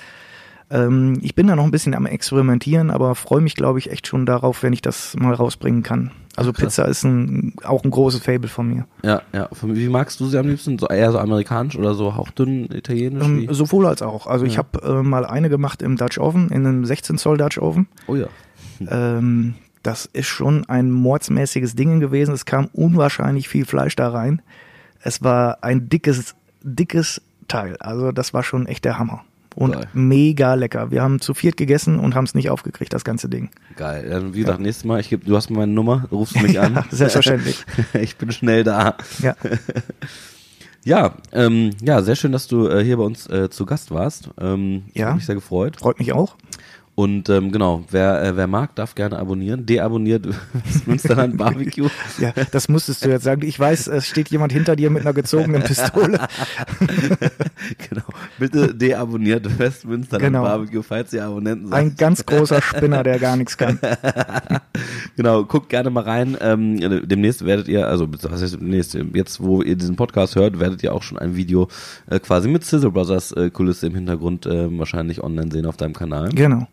ähm, 0.70 1.18
ich 1.22 1.34
bin 1.34 1.46
da 1.48 1.56
noch 1.56 1.64
ein 1.64 1.70
bisschen 1.70 1.94
am 1.94 2.06
Experimentieren, 2.06 2.90
aber 2.90 3.14
freue 3.14 3.42
mich, 3.42 3.54
glaube 3.56 3.78
ich, 3.78 3.90
echt 3.90 4.06
schon 4.06 4.24
darauf, 4.24 4.62
wenn 4.62 4.72
ich 4.72 4.80
das 4.80 5.14
mal 5.18 5.34
rausbringen 5.34 5.82
kann. 5.82 6.10
Also 6.34 6.52
Krass. 6.54 6.64
Pizza 6.76 6.88
ist 6.88 7.04
ein, 7.04 7.52
auch 7.62 7.84
ein 7.84 7.90
großes 7.90 8.22
Fable 8.22 8.48
von 8.48 8.68
mir. 8.68 8.86
Ja, 9.02 9.20
ja. 9.34 9.50
Wie 9.62 9.88
magst 9.90 10.18
du 10.18 10.26
sie 10.26 10.38
am 10.38 10.48
liebsten? 10.48 10.78
So, 10.78 10.88
eher 10.88 11.12
so 11.12 11.18
amerikanisch 11.18 11.76
oder 11.76 11.92
so 11.92 12.16
hauchdünn 12.16 12.70
italienisch? 12.72 13.22
Ähm, 13.22 13.48
sowohl 13.50 13.84
als 13.86 14.00
auch. 14.00 14.26
Also 14.26 14.46
ich 14.46 14.54
Ja. 14.54 14.58
habe 14.60 14.82
äh, 14.82 15.02
mal 15.02 15.26
eine 15.26 15.50
gemacht 15.50 15.82
im 15.82 15.96
Dutch 15.98 16.18
Oven, 16.18 16.48
in 16.48 16.66
einem 16.66 16.86
16 16.86 17.18
Zoll 17.18 17.36
Dutch 17.36 17.58
Oven. 17.58 17.86
Oh 18.06 18.14
ja. 18.16 18.28
Ähm, 18.88 19.54
das 19.82 20.06
ist 20.06 20.26
schon 20.26 20.64
ein 20.68 20.90
mordsmäßiges 20.90 21.74
Ding 21.74 22.00
gewesen. 22.00 22.34
Es 22.34 22.44
kam 22.44 22.66
unwahrscheinlich 22.72 23.48
viel 23.48 23.64
Fleisch 23.64 23.96
da 23.96 24.08
rein. 24.10 24.42
Es 25.00 25.22
war 25.22 25.62
ein 25.64 25.88
dickes, 25.88 26.34
dickes 26.62 27.20
Teil. 27.48 27.76
Also 27.78 28.12
das 28.12 28.32
war 28.32 28.42
schon 28.42 28.66
echt 28.66 28.84
der 28.84 28.98
Hammer. 28.98 29.24
Und 29.54 29.72
Geil. 29.72 29.86
mega 29.92 30.54
lecker. 30.54 30.90
Wir 30.90 31.02
haben 31.02 31.20
zu 31.20 31.34
viert 31.34 31.58
gegessen 31.58 31.98
und 31.98 32.14
haben 32.14 32.24
es 32.24 32.34
nicht 32.34 32.48
aufgekriegt, 32.48 32.92
das 32.94 33.04
ganze 33.04 33.28
Ding. 33.28 33.50
Geil. 33.76 34.08
Dann, 34.08 34.32
wie 34.32 34.40
gesagt, 34.40 34.60
nächstes 34.60 34.84
Mal, 34.86 34.98
ich 35.00 35.10
geb, 35.10 35.26
du 35.26 35.36
hast 35.36 35.50
meine 35.50 35.70
Nummer, 35.72 36.06
rufst 36.10 36.36
du 36.36 36.40
mich 36.40 36.58
an. 36.60 36.74
Ja, 36.74 36.84
selbstverständlich. 36.90 37.62
ich 38.00 38.16
bin 38.16 38.32
schnell 38.32 38.64
da. 38.64 38.96
Ja, 39.20 39.36
Ja, 40.84 41.14
ähm, 41.30 41.70
ja, 41.80 42.02
sehr 42.02 42.16
schön, 42.16 42.32
dass 42.32 42.48
du 42.48 42.66
äh, 42.66 42.82
hier 42.82 42.96
bei 42.96 43.04
uns 43.04 43.28
äh, 43.28 43.48
zu 43.50 43.66
Gast 43.66 43.92
warst. 43.92 44.30
Ähm, 44.40 44.82
Ja. 44.94 45.08
Hat 45.10 45.14
mich 45.16 45.26
sehr 45.26 45.36
gefreut. 45.36 45.76
freut 45.76 45.98
mich 46.00 46.12
auch. 46.12 46.34
Und 47.02 47.28
ähm, 47.30 47.50
genau, 47.50 47.82
wer, 47.90 48.22
äh, 48.22 48.36
wer 48.36 48.46
mag, 48.46 48.76
darf 48.76 48.94
gerne 48.94 49.18
abonnieren. 49.18 49.66
Deabonniert 49.66 50.24
Münsterland 50.86 51.36
Barbecue. 51.36 51.88
Ja, 52.18 52.32
das 52.52 52.68
musstest 52.68 53.04
du 53.04 53.08
jetzt 53.08 53.24
sagen. 53.24 53.42
Ich 53.44 53.58
weiß, 53.58 53.88
es 53.88 54.06
steht 54.06 54.28
jemand 54.28 54.52
hinter 54.52 54.76
dir 54.76 54.88
mit 54.90 55.02
einer 55.02 55.12
gezogenen 55.12 55.62
Pistole. 55.62 56.18
genau. 57.88 58.04
Bitte 58.38 58.72
deabonniert 58.72 59.58
Westmünsterland 59.58 60.32
Genau. 60.32 60.42
Barbecue, 60.44 60.82
falls 60.82 61.12
ihr 61.12 61.24
Abonnenten 61.24 61.68
seid. 61.68 61.78
Ein 61.80 61.96
ganz 61.96 62.24
großer 62.24 62.62
Spinner, 62.62 63.02
der 63.02 63.18
gar 63.18 63.36
nichts 63.36 63.56
kann. 63.56 63.80
Genau, 65.16 65.44
guckt 65.44 65.68
gerne 65.68 65.90
mal 65.90 66.04
rein. 66.04 66.38
Ähm, 66.40 67.06
demnächst 67.06 67.44
werdet 67.44 67.68
ihr, 67.68 67.86
also 67.86 68.08
was 68.10 68.40
heißt 68.40 68.54
demnächst, 68.54 68.96
jetzt 69.12 69.42
wo 69.42 69.60
ihr 69.60 69.76
diesen 69.76 69.94
Podcast 69.96 70.36
hört, 70.36 70.58
werdet 70.58 70.82
ihr 70.82 70.94
auch 70.94 71.02
schon 71.02 71.18
ein 71.18 71.36
Video 71.36 71.68
äh, 72.08 72.18
quasi 72.18 72.48
mit 72.48 72.64
Sizzle 72.64 72.90
Brothers 72.90 73.32
äh, 73.32 73.50
Kulisse 73.50 73.88
im 73.88 73.94
Hintergrund 73.94 74.46
äh, 74.46 74.78
wahrscheinlich 74.78 75.22
online 75.22 75.52
sehen 75.52 75.66
auf 75.66 75.76
deinem 75.76 75.92
Kanal. 75.92 76.30
Genau. 76.30 76.66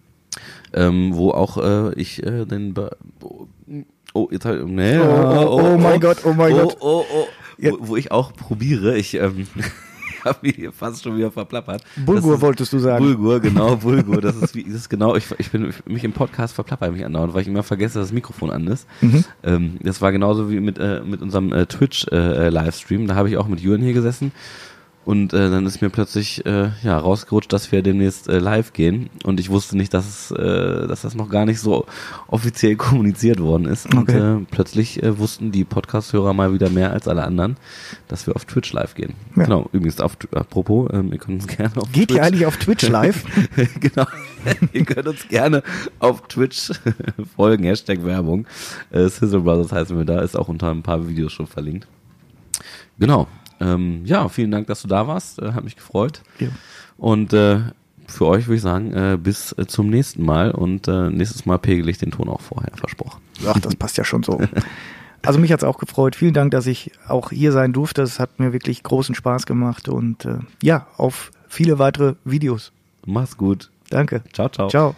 Ähm, 0.73 1.12
wo 1.15 1.32
auch 1.32 1.58
äh, 1.58 1.93
ich 1.99 2.23
äh, 2.25 2.45
den 2.45 2.73
Ba- 2.73 2.91
Oh, 4.13 4.27
jetzt 4.32 4.45
halt, 4.45 4.65
nee, 4.67 4.97
Oh, 4.97 5.45
oh, 5.47 5.62
oh 5.73 5.77
mein 5.77 5.99
Gott, 5.99 6.17
oh 6.25 6.34
mein 6.34 6.53
oh, 6.53 6.58
Gott. 6.63 6.77
Oh, 6.79 7.05
oh, 7.13 7.25
wo, 7.60 7.77
wo 7.89 7.95
ich 7.95 8.12
auch 8.12 8.34
probiere, 8.34 8.97
ich 8.97 9.13
ähm, 9.13 9.45
habe 10.25 10.39
mich 10.41 10.55
hier 10.55 10.71
fast 10.71 11.03
schon 11.03 11.15
wieder 11.15 11.32
verplappert. 11.32 11.84
Bulgur 12.05 12.36
ist- 12.36 12.41
wolltest 12.41 12.73
du 12.73 12.79
sagen. 12.79 13.05
Bulgur, 13.05 13.39
genau, 13.39 13.75
Bulgur. 13.77 14.19
Das 14.19 14.36
ist 14.36 14.55
wie, 14.55 14.63
das 14.63 14.73
ist 14.73 14.89
genau, 14.89 15.15
ich, 15.15 15.25
ich 15.38 15.51
bin 15.51 15.71
mich 15.86 16.03
im 16.03 16.12
Podcast 16.13 16.55
verplapper 16.55 16.89
mich 16.91 17.05
andauernd, 17.05 17.34
weil 17.36 17.43
ich 17.43 17.47
immer 17.47 17.62
vergesse, 17.63 17.99
dass 17.99 18.08
das 18.08 18.13
Mikrofon 18.13 18.49
an 18.49 18.65
ist. 18.67 18.88
Mhm. 19.01 19.23
Ähm, 19.43 19.77
das 19.84 20.01
war 20.01 20.12
genauso 20.12 20.49
wie 20.49 20.60
mit, 20.60 20.79
äh, 20.79 21.01
mit 21.05 21.21
unserem 21.21 21.53
äh, 21.53 21.67
Twitch-Livestream. 21.67 23.05
da 23.08 23.13
habe 23.15 23.29
ich 23.29 23.38
auch 23.38 23.47
mit 23.47 23.60
Jürgen 23.60 23.84
hier 23.84 23.93
gesessen. 23.93 24.32
Und 25.10 25.34
äh, 25.34 25.50
dann 25.50 25.65
ist 25.65 25.82
mir 25.82 25.89
plötzlich 25.89 26.45
äh, 26.45 26.69
ja 26.84 26.95
rausgerutscht, 27.00 27.52
dass 27.52 27.72
wir 27.72 27.82
demnächst 27.82 28.30
äh, 28.30 28.38
live 28.38 28.74
gehen. 28.74 29.10
Und 29.24 29.39
ich 29.39 29.50
wusste 29.50 29.76
nicht, 29.76 29.91
dass, 29.91 30.06
es, 30.08 30.32
äh, 30.38 30.88
dass 30.88 31.02
das 31.02 31.15
noch 31.15 31.30
gar 31.30 31.48
nicht 31.48 31.60
so 31.60 31.88
offiziell 32.28 32.76
kommuniziert 32.76 33.39
worden 33.39 33.65
ist. 33.65 33.88
Und 33.88 34.02
Okay. 34.02 34.19
äh, 34.41 34.45
plötzlich 34.52 35.02
äh, 35.02 35.17
wussten 35.17 35.52
die 35.52 35.63
Podcast-Hörer 35.63 36.34
mal 36.34 36.54
wieder 36.54 36.69
mehr 36.69 36.93
als 36.93 37.08
alle 37.08 37.24
anderen, 37.24 37.58
dass 38.08 38.28
wir 38.28 38.36
auf 38.36 38.45
Twitch 38.45 38.72
live 38.72 38.93
gehen. 38.93 39.15
Ja. 39.36 39.45
Genau, 39.45 39.67
übrigens, 39.72 40.00
auf, 40.00 40.15
apropos, 40.32 40.88
ähm, 40.93 41.12
ihr 41.12 41.17
könnt 41.17 41.41
uns 41.41 41.48
gerne 41.48 41.76
auf 41.78 41.91
Geht 41.91 42.10
Twitch 42.10 42.15
ihr 42.17 42.24
eigentlich 42.24 42.45
auf 42.45 42.58
Twitch 42.58 42.88
live? 42.88 43.24
genau. 43.80 44.06
Ihr 44.74 44.86
könnt 44.86 45.08
uns 45.08 45.28
gerne 45.28 45.63
auf 45.98 46.22
Twitch 46.28 46.69
folgen, 47.36 47.63
Hashtag 47.63 48.06
Werbung. 48.06 48.45
Äh, 48.91 49.10
Sizzle 49.10 49.39
Brothers 49.39 49.72
heißen 49.72 49.98
wir 49.98 50.06
da, 50.06 50.22
ist 50.22 50.38
auch 50.38 50.50
unter 50.50 50.69
ein 50.69 50.84
paar 50.84 51.08
Videos 51.08 51.34
schon 51.34 51.48
verlinkt. 51.48 51.88
Genau. 53.00 53.28
Ähm, 53.60 54.02
ja, 54.06 54.28
vielen 54.30 54.52
Dank, 54.52 54.67
dass 54.67 54.82
du 54.82 54.88
da 54.88 55.08
warst. 55.08 55.39
Äh, 55.39 55.54
hat 55.54 55.63
mich 55.63 55.76
gefreut. 55.76 56.22
Ja. 56.39 56.48
Und 56.98 57.34
äh, 57.34 57.60
für 58.08 58.26
euch 58.26 58.48
würde 58.48 58.56
ich 58.56 58.62
sagen, 58.62 58.93
äh, 58.93 59.17
bis 59.22 59.54
äh, 59.58 59.67
zum 59.67 59.89
nächsten 59.89 60.24
Mal. 60.24 60.52
Und 60.52 60.88
äh, 60.88 61.10
nächstes 61.10 61.45
Mal 61.45 61.58
pegel 61.60 61.88
ich 61.89 61.98
den 61.98 62.12
Ton 62.12 62.30
auch 62.30 62.41
vorher, 62.41 62.72
versprochen. 62.76 63.22
Ach, 63.48 63.60
das 63.60 63.76
passt 63.76 63.98
ja 63.98 64.04
schon 64.04 64.24
so. 64.24 64.39
Also 65.22 65.38
mich 65.38 65.52
hat's 65.52 65.63
auch 65.63 65.78
gefreut. 65.80 66.15
Vielen 66.15 66.34
Dank, 66.34 66.52
dass 66.52 66.65
ich 66.65 66.91
auch 67.08 67.32
hier 67.32 67.52
sein 67.52 67.74
durfte. 67.74 68.02
Es 68.02 68.19
hat 68.19 68.39
mir 68.39 68.54
wirklich 68.54 68.84
großen 68.84 69.15
Spaß 69.15 69.45
gemacht 69.45 69.89
und 69.89 70.24
äh, 70.26 70.38
ja, 70.63 70.88
auf 70.95 71.32
viele 71.48 71.78
weitere 71.78 72.15
Videos. 72.24 72.72
Mach's 73.06 73.36
gut. 73.38 73.69
Danke. 73.89 74.24
Ciao, 74.34 74.50
ciao. 74.50 74.69
Ciao. 74.69 74.95